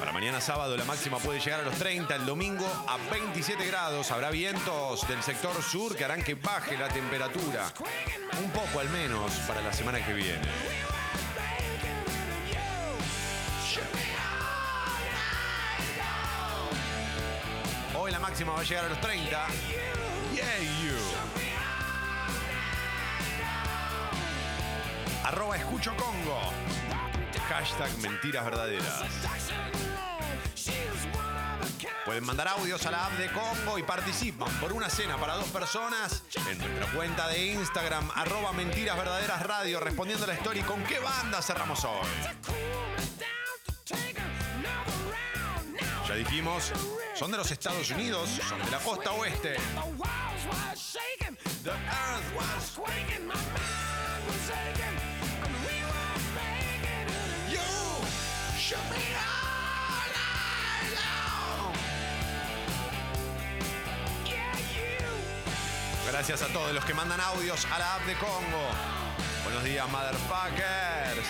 [0.00, 4.10] Para mañana sábado la máxima puede llegar a los 30, el domingo a 27 grados.
[4.10, 7.72] Habrá vientos del sector sur que harán que baje la temperatura.
[8.42, 10.42] Un poco al menos para la semana que viene.
[17.94, 19.46] Hoy la máxima va a llegar a los 30.
[20.34, 20.75] Yeah,
[25.36, 26.40] Arroba escucho Congo.
[27.50, 29.02] Hashtag mentiras verdaderas.
[32.06, 35.48] Pueden mandar audios a la app de Congo y participan por una cena para dos
[35.48, 40.82] personas en nuestra cuenta de Instagram, arroba mentiras verdaderas radio, respondiendo a la story con
[40.84, 42.08] qué banda cerramos hoy.
[46.08, 46.72] Ya dijimos,
[47.14, 49.56] son de los Estados Unidos, son de la costa oeste.
[66.06, 68.68] Gracias a todos los que mandan audios a la app de Congo.
[69.44, 71.28] Buenos días, motherfuckers.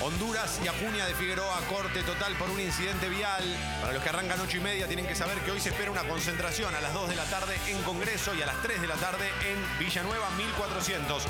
[0.00, 3.44] Honduras y Acuña de Figueroa, corte total por un incidente vial.
[3.82, 6.04] Para los que arrancan 8 y media, tienen que saber que hoy se espera una
[6.04, 8.96] concentración a las 2 de la tarde en Congreso y a las 3 de la
[8.96, 11.26] tarde en Villanueva 1400.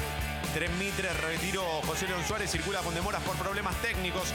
[0.54, 4.32] Tren Mitre, retiro José León Suárez, circula con demoras por problemas técnicos.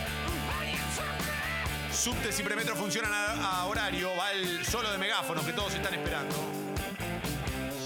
[1.94, 5.94] Subtes y premetro funcionan a, a horario, va el solo de megáfono que todos están
[5.94, 6.36] esperando.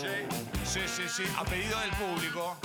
[0.02, 0.26] Sí,
[0.66, 2.58] sí, sí, sí, a pedido del público.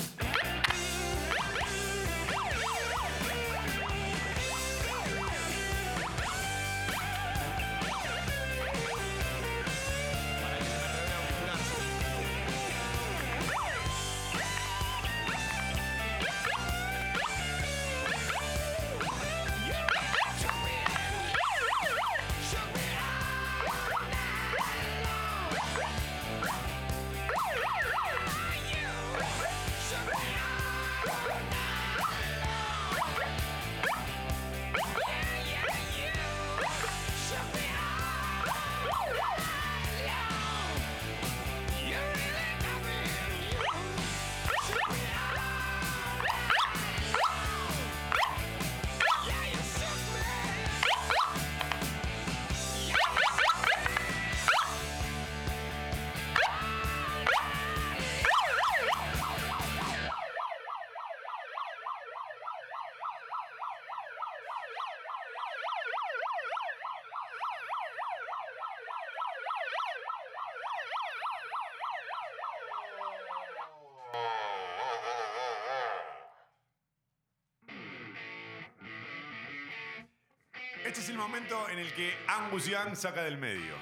[80.88, 83.74] Este es el momento en el que Angus Young saca del medio.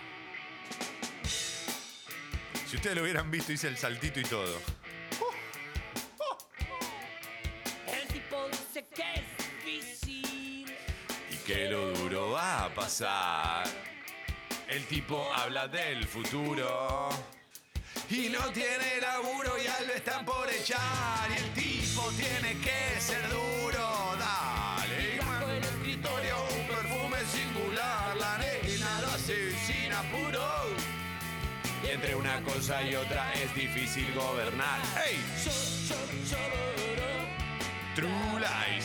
[2.68, 4.60] Si ustedes lo hubieran visto, hice el saltito y todo.
[7.86, 10.76] El tipo dice que es difícil.
[11.30, 13.68] Y que lo duro va a pasar.
[14.66, 17.08] El tipo habla del futuro.
[18.10, 21.30] Y no tiene laburo y al lo están por echar.
[21.30, 23.45] Y el tipo tiene que ser duro.
[31.96, 34.78] Entre una cosa y otra es difícil gobernar.
[35.02, 35.18] ¡Hey!
[37.94, 38.84] True Lies.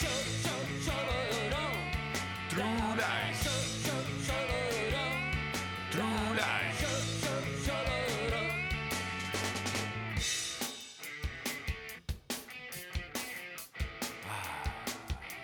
[2.49, 2.63] True
[2.95, 3.39] Lies.
[5.91, 6.81] True Lies.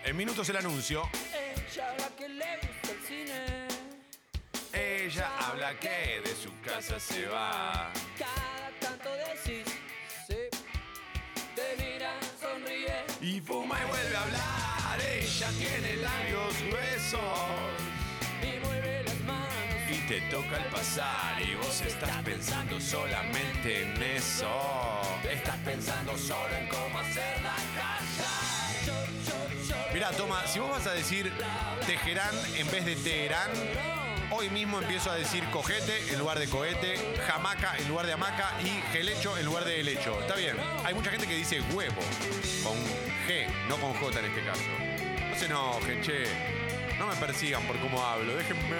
[0.05, 1.09] En minutos el anuncio.
[5.08, 7.93] Ella habla que de su casa se va.
[8.20, 9.64] Cada tanto decís,
[10.28, 10.36] sí.
[11.55, 13.05] Te mira, sonríe.
[13.22, 14.99] Y fuma y vuelve a hablar.
[15.10, 17.22] Ella tiene labios gruesos.
[18.43, 19.91] Y mueve las manos.
[19.91, 25.01] Y te toca el pasar y vos estás pensando solamente en eso.
[25.24, 28.47] Estás pensando solo en cómo hacer la casa.
[29.93, 31.32] Mira, toma, si vos vas a decir
[31.86, 33.51] Teherán en vez de Teherán,
[34.32, 38.54] hoy mismo empiezo a decir cojete en lugar de cohete, jamaca en lugar de hamaca
[38.62, 40.20] y gelecho en lugar de helecho.
[40.22, 42.02] Está bien, hay mucha gente que dice huevo
[42.64, 42.78] con
[43.28, 44.62] G, no con J en este caso.
[45.30, 46.24] No se enojen, che.
[46.98, 48.78] No me persigan por cómo hablo, déjenme.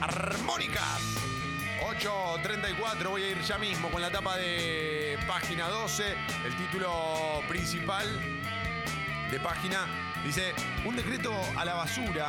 [0.00, 1.17] Armónicas.
[1.98, 6.14] 8.34, voy a ir ya mismo con la tapa de página 12.
[6.46, 6.92] El título
[7.48, 8.06] principal
[9.30, 9.84] de página
[10.24, 12.28] dice, un decreto a la basura.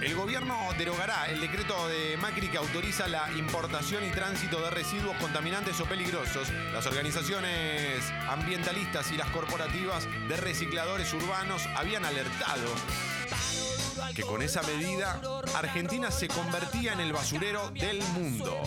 [0.00, 5.14] El gobierno derogará el decreto de Macri que autoriza la importación y tránsito de residuos
[5.18, 6.50] contaminantes o peligrosos.
[6.72, 12.64] Las organizaciones ambientalistas y las corporativas de recicladores urbanos habían alertado
[14.14, 15.20] que con esa medida
[15.54, 18.60] Argentina se convertía en el basurero del mundo.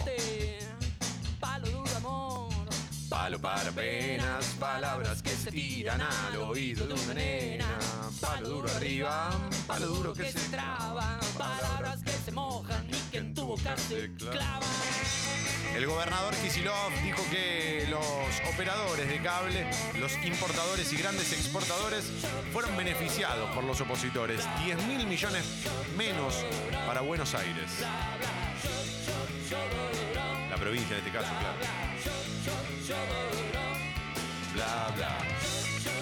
[1.39, 2.53] Palo duro amor.
[3.09, 7.79] Palo para penas, palabras que se tiran al oído de una nena.
[8.19, 9.29] Palo duro arriba,
[9.67, 11.19] palo duro que se traba.
[11.37, 12.92] Palabras que se mojan
[13.55, 14.61] boca se clavan.
[15.75, 19.67] El gobernador Kisilov dijo que los operadores de cable,
[19.99, 22.05] los importadores y grandes exportadores
[22.51, 24.47] fueron beneficiados por los opositores.
[24.63, 25.45] 10 mil millones
[25.97, 26.43] menos
[26.87, 27.85] para Buenos Aires.
[30.49, 31.57] La provincia en este caso, claro.
[34.53, 35.32] Bla, bla.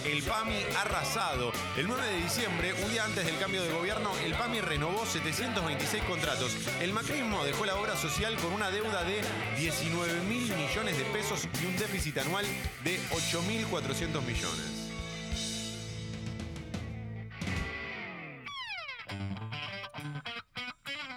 [0.06, 1.52] El PAMI arrasado.
[1.78, 6.04] El 9 de diciembre, un día antes del cambio de gobierno, el PAMI renovó 726
[6.04, 6.56] contratos.
[6.82, 9.22] El macrismo dejó la obra social con una deuda de
[9.60, 12.46] 19 mil millones de pesos y un déficit anual
[12.84, 14.90] de 8.400 millones.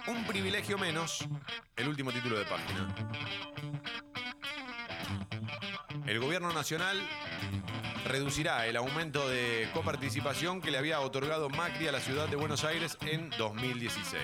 [0.07, 1.27] Un privilegio menos,
[1.75, 2.95] el último título de página.
[6.05, 7.01] El gobierno nacional
[8.05, 12.63] reducirá el aumento de coparticipación que le había otorgado Macri a la ciudad de Buenos
[12.63, 14.21] Aires en 2016.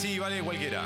[0.00, 0.82] Sí, vale, cualquiera.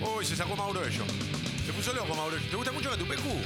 [0.00, 1.04] Uy, se sacó Mauro Ello.
[1.64, 2.46] Se puso loco Mauro Ello.
[2.48, 3.40] ¿Te gusta mucho la Tupecu?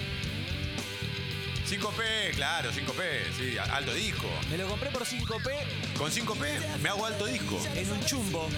[1.69, 4.27] 5P, claro, 5P, sí, alto disco.
[4.51, 5.51] Me lo compré por 5P
[5.97, 7.63] Con 5P me hago alto disco.
[7.77, 8.49] en un chumbo.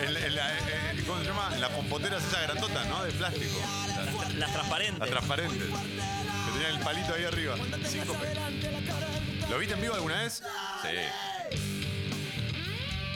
[0.00, 0.52] En, en la,
[1.04, 1.50] ¿Cómo se llama?
[1.52, 3.02] En las pompoteras esas grandotas, ¿no?
[3.02, 3.58] De plástico.
[4.38, 5.00] Las, transparentes.
[5.00, 5.58] Las transparentes.
[5.58, 7.56] Que tenían el palito ahí arriba.
[7.56, 9.50] 5P.
[9.50, 10.42] ¿Lo viste en vivo alguna vez?
[10.82, 10.88] Sí.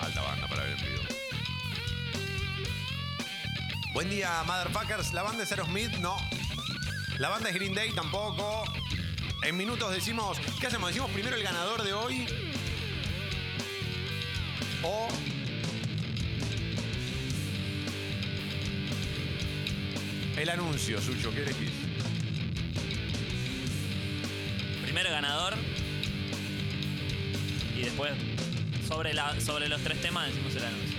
[0.00, 1.02] Alta banda para ver en vivo.
[3.94, 5.12] Buen día, Motherfuckers.
[5.12, 6.16] La banda es Aerosmith, no.
[7.18, 8.64] La banda es Green Day, tampoco.
[9.44, 10.88] En minutos decimos, ¿qué hacemos?
[10.88, 12.26] ¿Decimos primero el ganador de hoy?
[14.82, 15.08] O
[20.43, 21.70] el anuncio, Sucho, ¿qué elegís?
[24.82, 25.55] Primero ganador.
[27.76, 28.12] Y después,
[28.88, 30.99] sobre, la, sobre los tres temas, decimos el anuncio.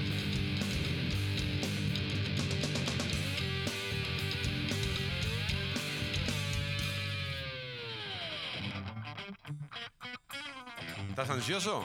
[11.10, 11.84] ¿Estás ansioso?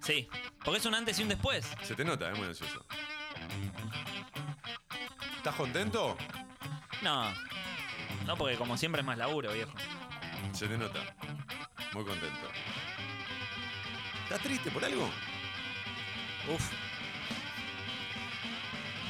[0.00, 0.28] Sí,
[0.64, 1.64] porque es un antes y un después.
[1.84, 2.85] Se te nota, es muy ansioso.
[5.46, 6.16] ¿Estás contento?
[7.02, 7.32] No,
[8.26, 9.70] no, porque como siempre es más laburo, viejo.
[10.52, 10.98] Se te nota.
[11.92, 12.48] Muy contento.
[14.24, 15.08] ¿Estás triste por algo?
[16.52, 16.68] Uf.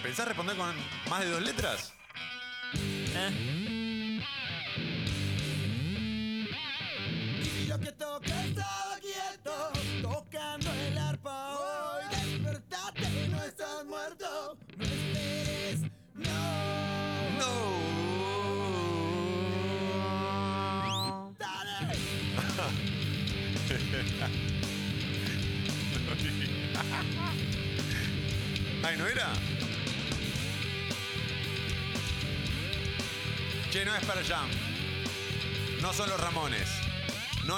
[0.02, 0.74] ¿Pensás responder con
[1.08, 1.94] más de dos letras?
[2.74, 3.65] Eh.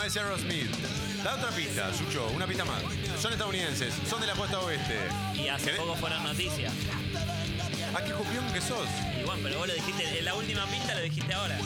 [0.09, 0.71] Es Aerosmith.
[1.23, 2.83] Da otra pista, Sucho, una pista más.
[3.21, 4.97] Son estadounidenses, son de la costa oeste.
[5.35, 6.73] Y hace poco fueron noticias.
[7.95, 8.89] ¿A qué copión que sos?
[9.21, 11.59] Y bueno, pero vos lo dijiste, en la última pista lo dijiste ahora.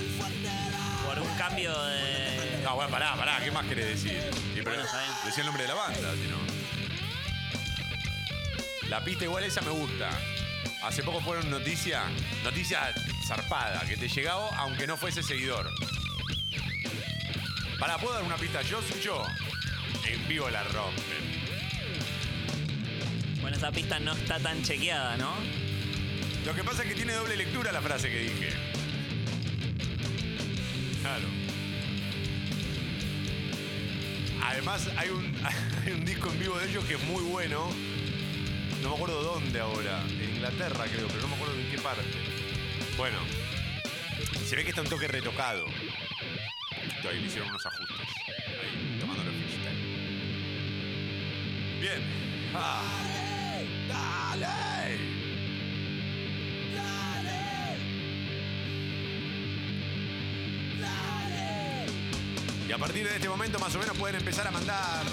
[1.07, 2.61] Por un cambio de.
[2.65, 4.21] No, bueno, pará, pará, ¿qué más querés decir?
[4.57, 4.83] Y Bueno,
[5.25, 6.39] decía el nombre de la banda, si no.
[8.89, 10.11] La pista igual esa me gusta.
[10.83, 12.03] Hace poco fueron noticia,
[12.43, 12.93] noticia
[13.25, 15.71] zarpada, que te llegaba aunque no fuese seguidor.
[17.83, 19.25] Para, ¿puedo dar una pista yo, Sucho?
[20.07, 21.03] En vivo la rompen.
[23.41, 25.35] Bueno, esa pista no está tan chequeada, ¿no?
[26.47, 28.51] Lo que pasa es que tiene doble lectura la frase que dije.
[31.01, 31.27] Claro.
[34.45, 35.37] Además, hay un,
[35.85, 37.69] hay un disco en vivo de ellos que es muy bueno.
[38.81, 40.05] No me acuerdo dónde ahora.
[40.09, 42.05] En Inglaterra, creo, pero no me acuerdo en qué parte.
[42.97, 43.19] Bueno,
[44.47, 45.65] se ve que está un toque retocado.
[47.09, 47.97] Ahí le hicieron unos ajustes.
[47.99, 49.77] Ahí, tomándolo freestyle.
[51.81, 52.01] Bien.
[52.55, 52.83] Ah.
[53.89, 55.23] ¡Dale!
[62.69, 65.05] Y a partir de este momento más o menos pueden empezar a mandar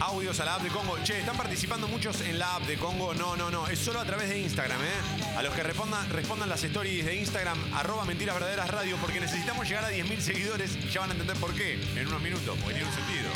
[0.00, 0.96] audios a la app de Congo.
[1.04, 3.14] Che, están participando muchos en la app de Congo.
[3.14, 3.66] No, no, no.
[3.68, 5.34] Es solo a través de Instagram, ¿eh?
[5.36, 9.68] A los que respondan, respondan las stories de Instagram, arroba mentiras verdaderas radio, porque necesitamos
[9.68, 12.74] llegar a 10.000 seguidores y ya van a entender por qué en unos minutos, porque
[12.74, 13.30] tiene un sentido.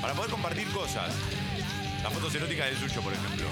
[0.00, 1.12] Para poder compartir cosas.
[2.02, 3.46] Las fotos eróticas del suyo, por ejemplo.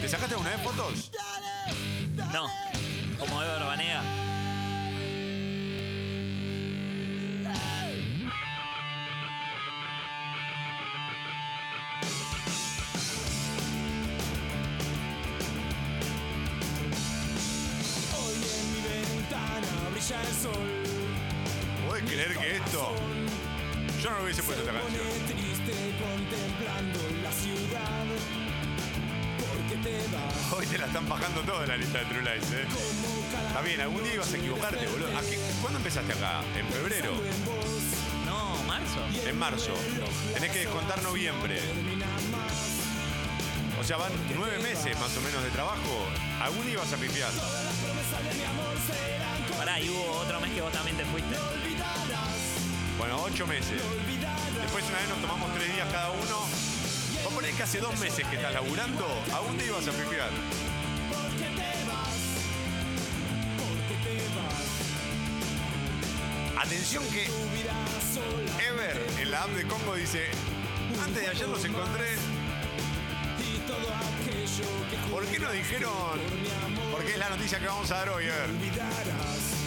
[0.00, 1.10] ¿Te sacaste alguna vez fotos?
[2.32, 2.46] No.
[3.18, 4.29] Como Ever Banega.
[24.02, 25.04] Yo no lo hubiese puesto esta canción.
[30.56, 32.64] Hoy te la están bajando toda la lista de True Lies, ¿eh?
[33.48, 35.16] Está bien, algún día ibas a equivocarte, boludo.
[35.16, 36.40] ¿A qué- ¿Cuándo empezaste acá?
[36.58, 37.12] ¿En febrero?
[38.26, 39.00] No, marzo.
[39.26, 39.72] En marzo.
[40.34, 41.60] Tenés que descontar noviembre.
[43.80, 46.06] O sea, van nueve meses más o menos de trabajo.
[46.42, 47.30] Algún día ibas a pifiar.
[49.56, 51.36] Pará, y hubo otro mes que vos también te fuiste.
[53.00, 53.80] Bueno, ocho meses.
[54.60, 56.46] Después una vez nos tomamos tres días cada uno.
[57.24, 60.28] Vos ponés que hace dos meses que estás laburando, algún día ibas a pifiar.
[66.58, 67.24] Atención que
[68.68, 70.26] Ever en la app de Congo dice,
[71.02, 72.16] antes de ayer los encontré.
[75.10, 76.20] ¿Por qué no dijeron?
[76.92, 79.59] Porque es la noticia que vamos a dar hoy, Ever.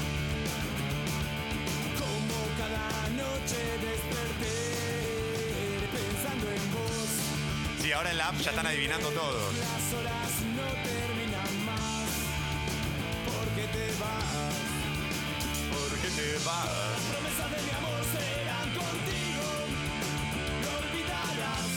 [3.43, 4.55] noche desperté
[5.91, 7.09] pensando en vos.
[7.81, 9.53] Sí, ahora en la app ya están adivinando todos.
[9.57, 12.07] Las horas no terminan más
[13.25, 14.55] porque te vas.
[15.73, 16.67] Porque te vas.
[16.93, 19.45] Las promesas de mi amor serán contigo.
[20.63, 21.71] Lo olvidarás.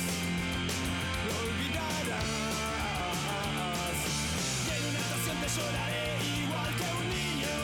[1.27, 2.27] Lo olvidarás.
[4.67, 6.07] Y en una estación te lloraré
[6.43, 7.57] igual que un niño.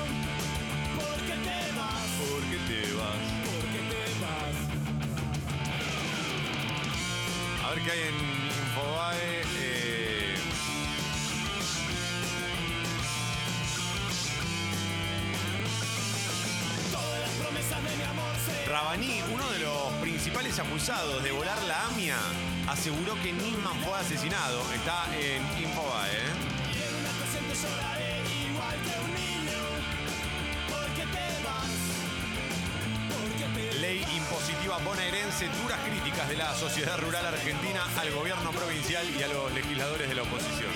[0.99, 2.09] Porque te vas.
[2.19, 3.42] Porque te vas.
[7.75, 9.43] Ver qué hay en Infobae.
[9.59, 10.35] eh,
[18.69, 22.17] Rabaní, uno de los principales acusados de volar la AMIA,
[22.69, 24.61] aseguró que Nisman fue asesinado.
[24.75, 26.11] Está en Infobae.
[26.11, 26.52] ¿eh?
[34.63, 39.53] Impositiva bonaerense, duras críticas de la sociedad rural argentina al gobierno provincial y a los
[39.53, 40.71] legisladores de la oposición.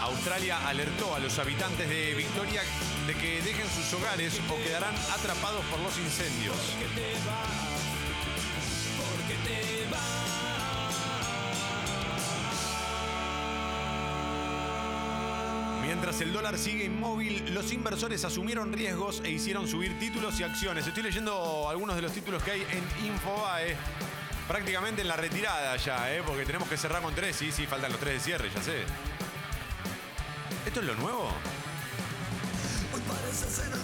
[0.00, 2.62] Australia alertó a los habitantes de Victoria
[3.06, 6.56] de que dejen sus hogares o quedarán atrapados por los incendios.
[16.20, 20.84] El dólar sigue inmóvil, los inversores asumieron riesgos e hicieron subir títulos y acciones.
[20.84, 23.76] Estoy leyendo algunos de los títulos que hay en Infobae.
[24.48, 26.22] Prácticamente en la retirada ya, ¿eh?
[26.26, 27.36] porque tenemos que cerrar con tres.
[27.36, 28.82] Sí, sí, faltan los tres de cierre, ya sé.
[30.66, 31.30] ¿Esto es lo nuevo?
[32.92, 33.77] Hoy parece ser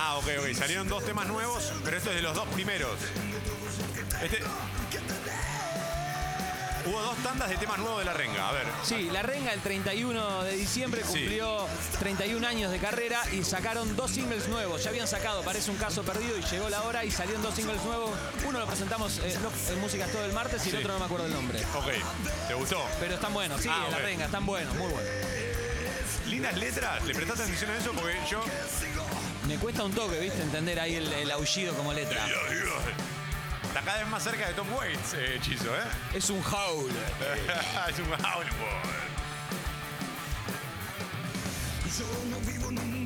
[0.00, 0.54] Ah, ok, ok.
[0.54, 2.92] Salieron dos temas nuevos, pero esto es de los dos primeros.
[4.22, 4.38] Este...
[6.86, 8.48] Hubo dos tandas de temas nuevos de la renga.
[8.48, 8.64] A ver.
[8.84, 11.18] Sí, la Renga el 31 de diciembre Sí.
[11.18, 11.66] cumplió
[11.98, 14.84] 31 años de carrera y sacaron dos singles nuevos.
[14.84, 17.82] Ya habían sacado Parece un caso perdido y llegó la hora y salieron dos singles
[17.84, 18.10] nuevos.
[18.46, 21.04] Uno lo presentamos eh, no, en Músicas todo el martes y el otro no me
[21.06, 21.58] acuerdo el nombre.
[21.74, 21.88] Ok.
[22.46, 22.82] ¿Te gustó?
[23.00, 23.98] Pero están buenos, sí, Ah, en la.
[23.98, 25.10] Renga, están buenos, muy buenos.
[26.26, 27.04] Lindas letras.
[27.04, 27.92] ¿Le prestaste atención a eso?
[27.92, 28.42] Porque yo.
[29.48, 30.42] Me cuesta un toque, ¿viste?
[30.42, 32.22] Entender ahí el, el aullido como letra.
[33.62, 35.84] Está cada vez más cerca de Tom Waits, eh, hechizo, ¿eh?
[36.12, 36.90] Es un howl.
[37.88, 39.08] es un howl, boy.
[41.98, 42.97] Yo no vivo en un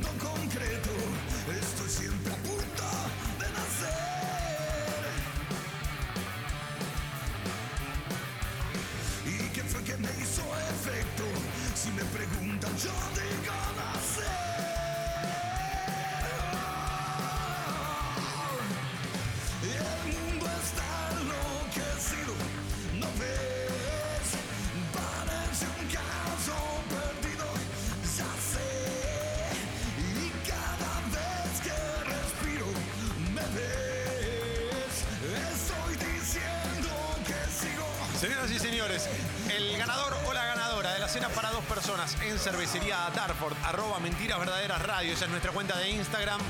[42.21, 46.41] en cervecería Darford, arroba mentiras verdaderas radio, esa es nuestra cuenta de Instagram.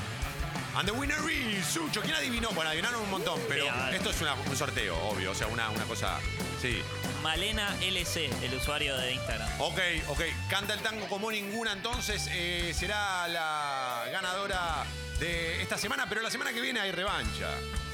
[0.75, 2.01] And the winner is Sucho.
[2.01, 2.49] ¿Quién adivinó?
[2.51, 5.83] Bueno, adivinaron un montón, pero esto es una- un sorteo, obvio, o sea, una, una
[5.83, 6.19] cosa.
[6.59, 6.81] Sí.
[7.21, 9.47] Malena LC, el usuario de Instagram.
[9.59, 10.21] Ok, ok.
[10.49, 14.83] Canta el tango como ninguna, entonces eh, será la ganadora
[15.19, 17.51] de esta semana, pero la semana que viene hay revancha,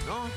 [0.08, 0.30] ¿no?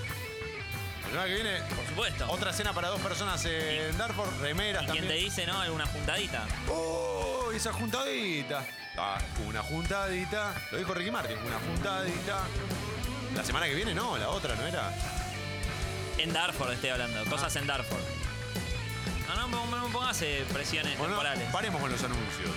[1.12, 1.59] La semana que viene.
[1.76, 2.26] Por supuesto.
[2.30, 5.06] Otra cena para dos personas en Darford, remeras ¿Y también.
[5.06, 5.60] quién te dice, no?
[5.60, 6.47] ¿Alguna juntadita?
[6.70, 7.51] ¡Oh!
[7.55, 8.64] Esa juntadita.
[8.97, 10.55] Ah, una juntadita.
[10.70, 12.40] Lo dijo Ricky Martin, una juntadita.
[13.36, 14.90] La semana que viene no, la otra, ¿no era?
[16.18, 18.01] En Darford estoy hablando, cosas en Darford.
[19.28, 21.51] No, no, no, no me pongas eh, presiones Bueno, temporales.
[21.51, 22.51] paremos con los anuncios.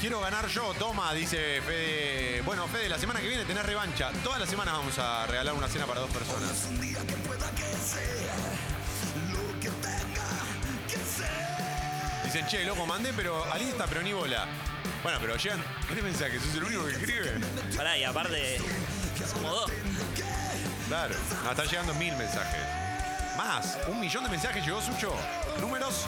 [0.00, 2.40] Quiero ganar yo, toma, dice Fede.
[2.40, 4.10] Bueno, Fede, la semana que viene tenés revancha.
[4.24, 6.64] Todas las semanas vamos a regalar una cena para dos personas.
[6.70, 8.34] Un día que pueda que sea
[9.30, 10.24] lo que tenga
[10.88, 12.24] que ser.
[12.24, 14.48] Dicen, che, loco, mandé pero al Insta, pero ni bola.
[15.02, 15.62] Bueno, pero llegan.
[15.86, 16.40] ¿Qué mensaje?
[16.40, 17.38] ¿Sos el único que escribe?
[17.76, 18.58] Pará, y aparte,
[19.34, 19.70] como dos.
[20.88, 21.14] Claro.
[21.44, 22.62] No, están llegando mil mensajes.
[23.36, 25.14] Más, un millón de mensajes llegó Sucho.
[25.60, 26.06] Números.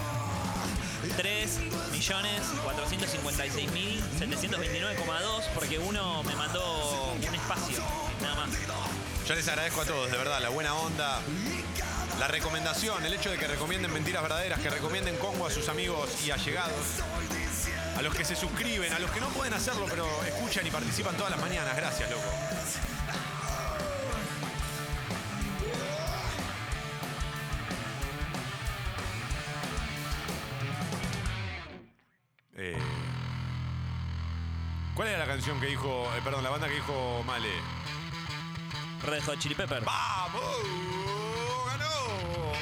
[1.16, 1.58] 3
[1.90, 7.82] millones 456 mil 729,2 porque uno me mandó un espacio,
[8.20, 8.50] nada más.
[9.26, 11.20] Yo les agradezco a todos, de verdad, la buena onda,
[12.18, 16.10] la recomendación, el hecho de que recomienden mentiras verdaderas, que recomienden Congo a sus amigos
[16.26, 17.00] y allegados,
[17.96, 21.16] a los que se suscriben, a los que no pueden hacerlo, pero escuchan y participan
[21.16, 21.76] todas las mañanas.
[21.76, 22.28] Gracias, loco.
[32.54, 32.76] Eh,
[34.94, 37.48] ¿Cuál era la canción que dijo, eh, perdón, la banda que dijo Male?
[39.04, 39.82] Red Hot Chili Pepper.
[39.82, 40.56] ¡Vamos!
[41.66, 41.84] ¡Ganó!
[41.86, 42.52] Uh,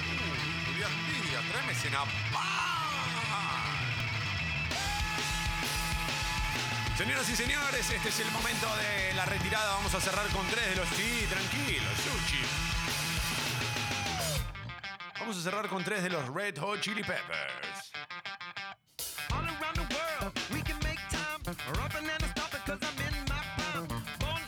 [0.66, 0.92] Julián
[1.28, 2.04] Díaz, tráeme cena.
[6.96, 9.74] Señoras y señores, este es el momento de la retirada.
[9.74, 10.88] Vamos a cerrar con tres de los...
[10.90, 12.42] Sí, tranquilos, Sushi.
[15.18, 17.90] Vamos a cerrar con tres de los Red Hot Chili Peppers.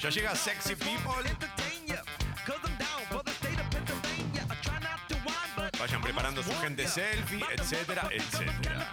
[0.00, 1.30] Ya llega Sexy People.
[5.78, 8.92] Vayan preparando su gente selfie, etcétera, etcétera.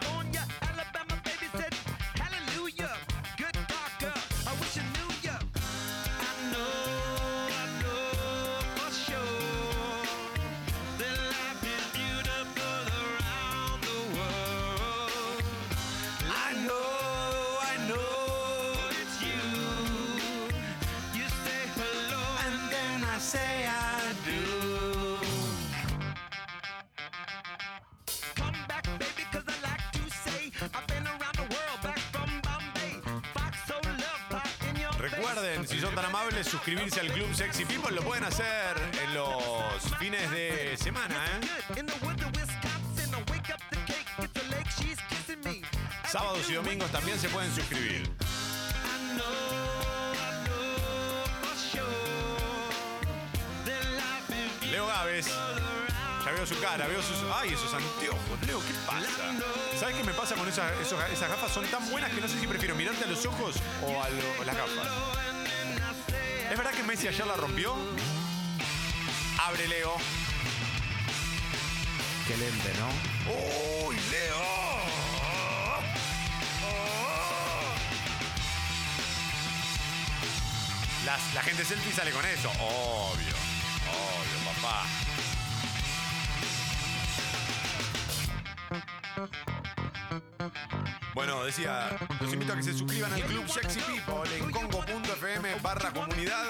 [35.40, 37.92] Recuerden, si son tan amables, suscribirse al Club Sexy People.
[37.96, 39.42] Lo pueden hacer en los
[39.98, 41.84] fines de semana, ¿eh?
[46.12, 48.10] Sábados y domingos también se pueden suscribir.
[54.72, 55.28] Leo Gávez.
[56.26, 57.18] Ya veo su cara, veo sus.
[57.34, 58.20] ¡Ay, esos anteojos!
[58.46, 59.10] Leo, ¿qué pasa?
[59.80, 61.52] ¿Sabes qué me pasa con esas, esos- esas gafas?
[61.52, 64.42] Son tan buenas que no sé si prefiero mirarte a los ojos o a, lo-
[64.42, 65.29] a las gafas.
[66.60, 67.74] ¿Es verdad que Messi ayer la rompió?
[69.48, 69.96] Abre, Leo.
[72.28, 73.88] Qué lente, ¿no?
[73.88, 74.70] ¡Uy, Leo!
[81.06, 82.50] Las- la gente selfie sale con eso.
[82.60, 83.34] Obvio,
[91.50, 91.90] decía,
[92.22, 96.46] los invito a que se suscriban al Club Sexy People en congo.fm barra comunidad.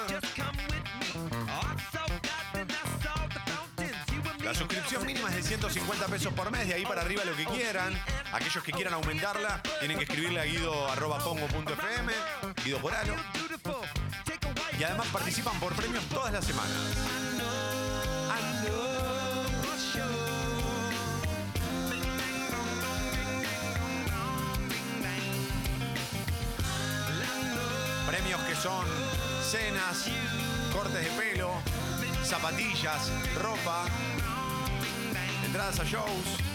[4.44, 7.46] La suscripción mínima es de 150 pesos por mes, de ahí para arriba lo que
[7.46, 7.94] quieran.
[8.32, 12.12] Aquellos que quieran aumentarla tienen que escribirle a guido.congo.fm,
[12.62, 13.16] Guido Poralo.
[14.78, 17.19] Y además participan por premios todas las semanas.
[29.50, 30.04] Cenas,
[30.72, 31.50] cortes de pelo,
[32.22, 33.84] zapatillas, ropa,
[35.44, 36.49] entradas a shows.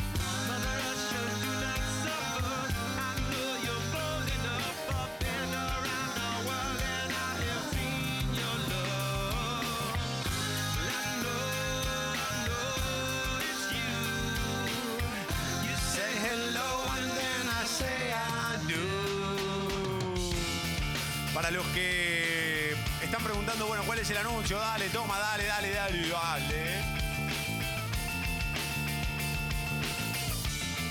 [23.86, 24.58] ¿Cuál es el anuncio?
[24.58, 27.06] Dale, toma, dale, dale, dale, dale.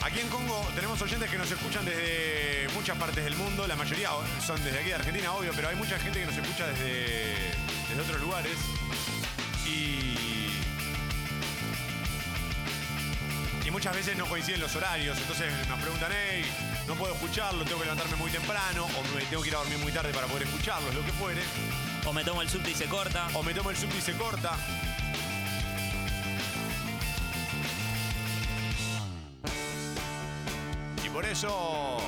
[0.02, 4.10] Aquí en Congo tenemos oyentes que nos escuchan desde muchas partes del mundo, la mayoría
[4.46, 7.34] son desde aquí de Argentina, obvio, pero hay mucha gente que nos escucha desde,
[7.88, 8.52] desde otros lugares.
[9.66, 10.50] Y,
[13.66, 16.44] y muchas veces no coinciden los horarios, entonces nos preguntan, hey,
[16.86, 19.78] no puedo escucharlo, tengo que levantarme muy temprano, o me tengo que ir a dormir
[19.78, 21.40] muy tarde para poder escucharlo, lo que fuere.
[22.06, 23.28] O me tomo el subte y se corta.
[23.34, 24.56] O me tomo el subte y se corta.
[31.04, 31.98] Y por eso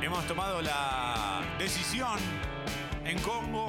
[0.00, 2.18] hemos tomado la decisión
[3.04, 3.66] en Congo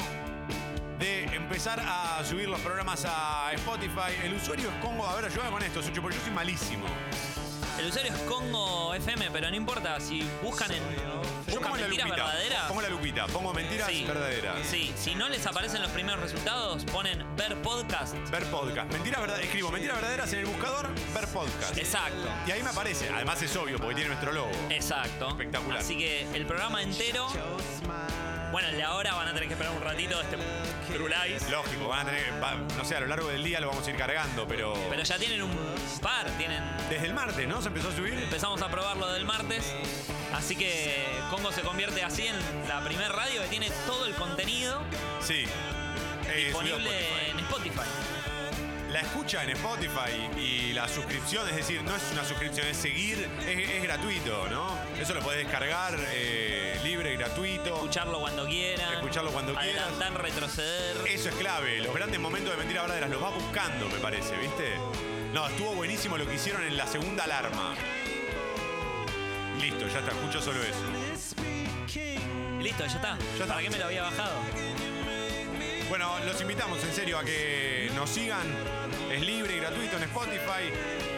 [0.99, 4.13] de empezar a subir los programas a Spotify.
[4.23, 5.07] El usuario es Congo.
[5.07, 6.85] A ver, ayúdame con esto, Sucho, porque yo soy malísimo.
[7.87, 9.97] El usuario es Congo FM, pero no importa.
[10.01, 10.77] Si buscan en.
[10.83, 11.21] Yo
[11.53, 12.25] Buscan pongo la mentiras lupita.
[12.25, 12.63] verdaderas.
[12.67, 13.27] Pongo la lupita.
[13.27, 14.03] Pongo mentiras Sí.
[14.05, 14.55] verdaderas.
[14.69, 18.13] Sí, si no les aparecen los primeros resultados, ponen ver podcast.
[18.29, 18.91] Ver podcast.
[18.91, 19.45] Mentiras verdaderas.
[19.45, 21.77] Escribo mentiras verdaderas en el buscador, ver podcast.
[21.77, 22.27] Exacto.
[22.45, 23.07] Y ahí me aparece.
[23.09, 24.51] Además es obvio porque tiene nuestro logo.
[24.69, 25.29] Exacto.
[25.29, 25.79] Espectacular.
[25.79, 27.25] Así que el programa entero.
[28.51, 30.37] Bueno, el de ahora van a tener que esperar un ratito este
[30.93, 31.49] True Lies.
[31.49, 33.89] Lógico, van a tener, va- no sé, a lo largo del día lo vamos a
[33.89, 34.73] ir cargando, pero.
[34.89, 35.51] Pero ya tienen un
[36.01, 36.63] par, tienen.
[36.89, 37.61] Desde el martes, ¿no?
[37.61, 38.13] Se empezó a subir.
[38.13, 39.73] Empezamos a probarlo del martes.
[40.33, 42.35] Así que Congo se convierte así en
[42.67, 44.81] la primer radio que tiene todo el contenido
[45.21, 45.45] Sí.
[46.29, 47.81] Eh, disponible subido a en Spotify.
[48.91, 53.27] La escucha en Spotify y la suscripción, es decir, no es una suscripción, es seguir,
[53.45, 54.77] es, es gratuito, ¿no?
[54.99, 57.75] Eso lo podés descargar eh, libre, gratuito.
[57.75, 58.93] Escucharlo cuando quieran.
[58.93, 59.87] Escucharlo cuando quieras.
[59.87, 60.97] Adelantar, retroceder.
[61.05, 61.79] Eso es clave.
[61.81, 64.75] Los grandes momentos de Mentira Verdaderas los vas buscando, me parece, ¿viste?
[65.33, 67.75] No, estuvo buenísimo lo que hicieron en la segunda alarma.
[69.59, 70.85] Listo, ya está, escucho solo eso.
[72.61, 73.17] Listo, ya está.
[73.45, 74.39] ¿Para qué me lo había bajado?
[75.89, 78.45] Bueno, los invitamos en serio a que nos sigan.
[79.09, 80.69] Es libre y gratuito en Spotify.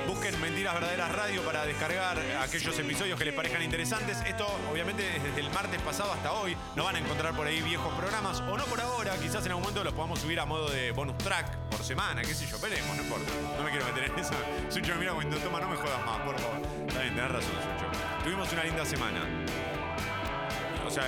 [0.08, 4.20] Busquen Mentiras Verdaderas Radio para descargar aquellos episodios que les parezcan interesantes.
[4.28, 6.56] Esto, obviamente, es desde el martes pasado hasta hoy.
[6.76, 9.18] No van a encontrar por ahí viejos programas, o no por ahora.
[9.18, 12.36] Quizás en algún momento los podamos subir a modo de bonus track por semana, qué
[12.36, 12.60] sé yo.
[12.60, 13.32] Veremos, no importa.
[13.58, 14.34] No me quiero meter en eso.
[14.70, 16.62] Sucho, mira cuando toma, no me jodas más, por favor.
[16.88, 18.24] Está bien, tenés razón, Sucho.
[18.24, 19.22] Tuvimos una linda semana.
[20.86, 21.08] O sea,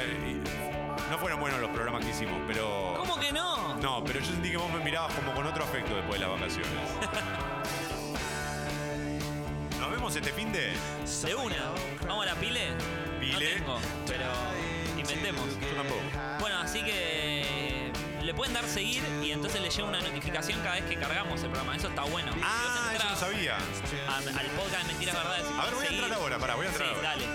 [1.11, 2.95] no fueron buenos los programas que hicimos, pero.
[2.97, 3.75] ¿Cómo que no?
[3.75, 6.39] No, pero yo sentí que vos me mirabas como con otro afecto después de las
[6.39, 6.71] vacaciones.
[9.79, 10.73] Nos vemos este fin de.
[11.25, 11.71] De una.
[12.07, 12.69] ¿Vamos a la pile?
[13.19, 13.59] Pile.
[13.59, 14.25] No tengo, pero
[14.97, 15.45] inventemos.
[15.59, 16.01] Yo tampoco.
[16.39, 17.91] Bueno, así que
[18.23, 21.49] le pueden dar seguir y entonces le llega una notificación cada vez que cargamos el
[21.49, 21.75] programa.
[21.75, 22.31] Eso está bueno.
[22.43, 23.57] Ah, eso no sabía.
[23.57, 25.45] a- al podcast de Mentiras Verdades.
[25.59, 26.03] A ver, voy a seguir.
[26.03, 27.09] entrar ahora, pará, voy a entrar Sí, ahora.
[27.09, 27.25] dale.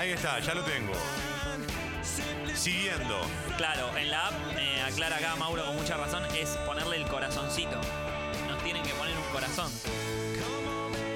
[0.00, 0.94] Ahí está, ya lo tengo.
[2.54, 3.20] Siguiendo.
[3.58, 7.78] Claro, en la app, eh, aclara acá Mauro con mucha razón, es ponerle el corazoncito.
[8.48, 9.70] Nos tienen que poner un corazón.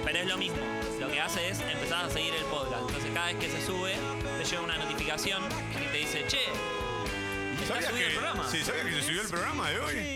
[0.05, 0.59] Pero es lo mismo.
[1.01, 2.83] Lo que hace es empezar a seguir el podcast.
[2.87, 3.95] Entonces cada vez que se sube,
[4.37, 5.43] te llega una notificación
[5.83, 6.43] y te dice, che,
[7.67, 8.47] ¿Sabías que, el programa.
[8.51, 10.13] Sí, ¿sabías que se subió el programa de hoy?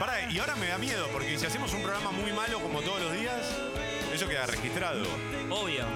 [0.00, 3.00] Pará, y ahora me da miedo, porque si hacemos un programa muy malo como todos
[3.00, 3.46] los días,
[4.12, 5.04] eso queda registrado.
[5.50, 5.86] Obvio.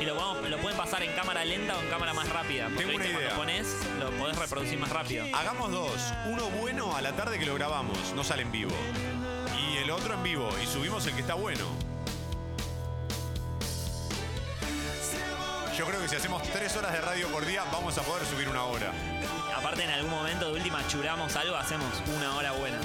[0.00, 2.64] Y lo, podemos- lo pueden pasar en cámara lenta o en cámara más rápida.
[2.68, 3.18] Porque Tengo una ¿viste?
[3.20, 3.34] idea.
[3.34, 3.66] cuando pones,
[3.98, 5.26] lo podés reproducir más rápido.
[5.34, 5.92] Hagamos dos.
[6.26, 8.72] Uno bueno a la tarde que lo grabamos, no sale en vivo.
[9.70, 11.66] Y el otro en vivo, y subimos el que está bueno.
[15.76, 18.48] Yo creo que si hacemos tres horas de radio por día, vamos a poder subir
[18.48, 18.92] una hora.
[19.56, 22.78] Aparte, en algún momento de última churamos algo, hacemos una hora buena.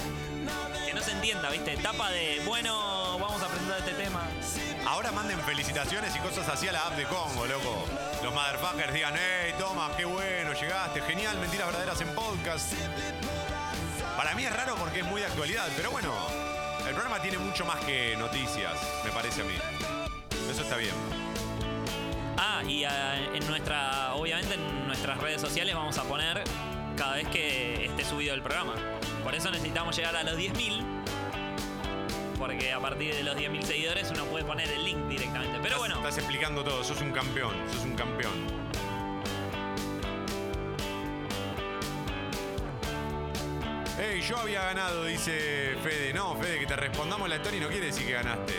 [0.85, 1.73] Que no se entienda, ¿viste?
[1.73, 4.21] Etapa de, bueno, vamos a presentar este tema.
[4.85, 7.85] Ahora manden felicitaciones y cosas así a la app de Congo, loco.
[8.23, 12.73] Los motherfuckers digan, hey, Tomás, qué bueno, llegaste, genial, mentiras verdaderas en podcast.
[14.15, 16.13] Para mí es raro porque es muy de actualidad, pero bueno,
[16.87, 19.55] el programa tiene mucho más que noticias, me parece a mí.
[20.49, 20.93] Eso está bien.
[22.37, 26.43] Ah, y ah, en nuestra, obviamente en nuestras redes sociales vamos a poner
[26.95, 28.75] cada vez que esté subido el programa.
[29.23, 30.83] Por eso necesitamos llegar a los 10.000.
[32.37, 35.59] Porque a partir de los 10.000 seguidores uno puede poner el link directamente.
[35.61, 38.33] Pero bueno, Estás explicando todo, sos un campeón, sos un campeón.
[43.97, 46.13] Ey, yo había ganado, dice Fede.
[46.13, 48.53] No, Fede, que te respondamos la historia y no quiere decir que ganaste.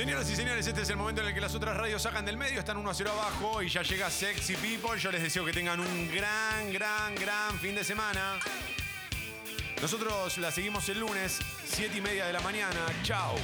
[0.00, 2.38] Señoras y señores, este es el momento en el que las otras radios sacan del
[2.38, 4.98] medio, están 1 a 0 abajo y ya llega Sexy People.
[4.98, 8.38] Yo les deseo que tengan un gran, gran, gran fin de semana.
[9.80, 12.86] Nosotros la seguimos el lunes, 7 y media de la mañana.
[13.02, 13.34] Chao.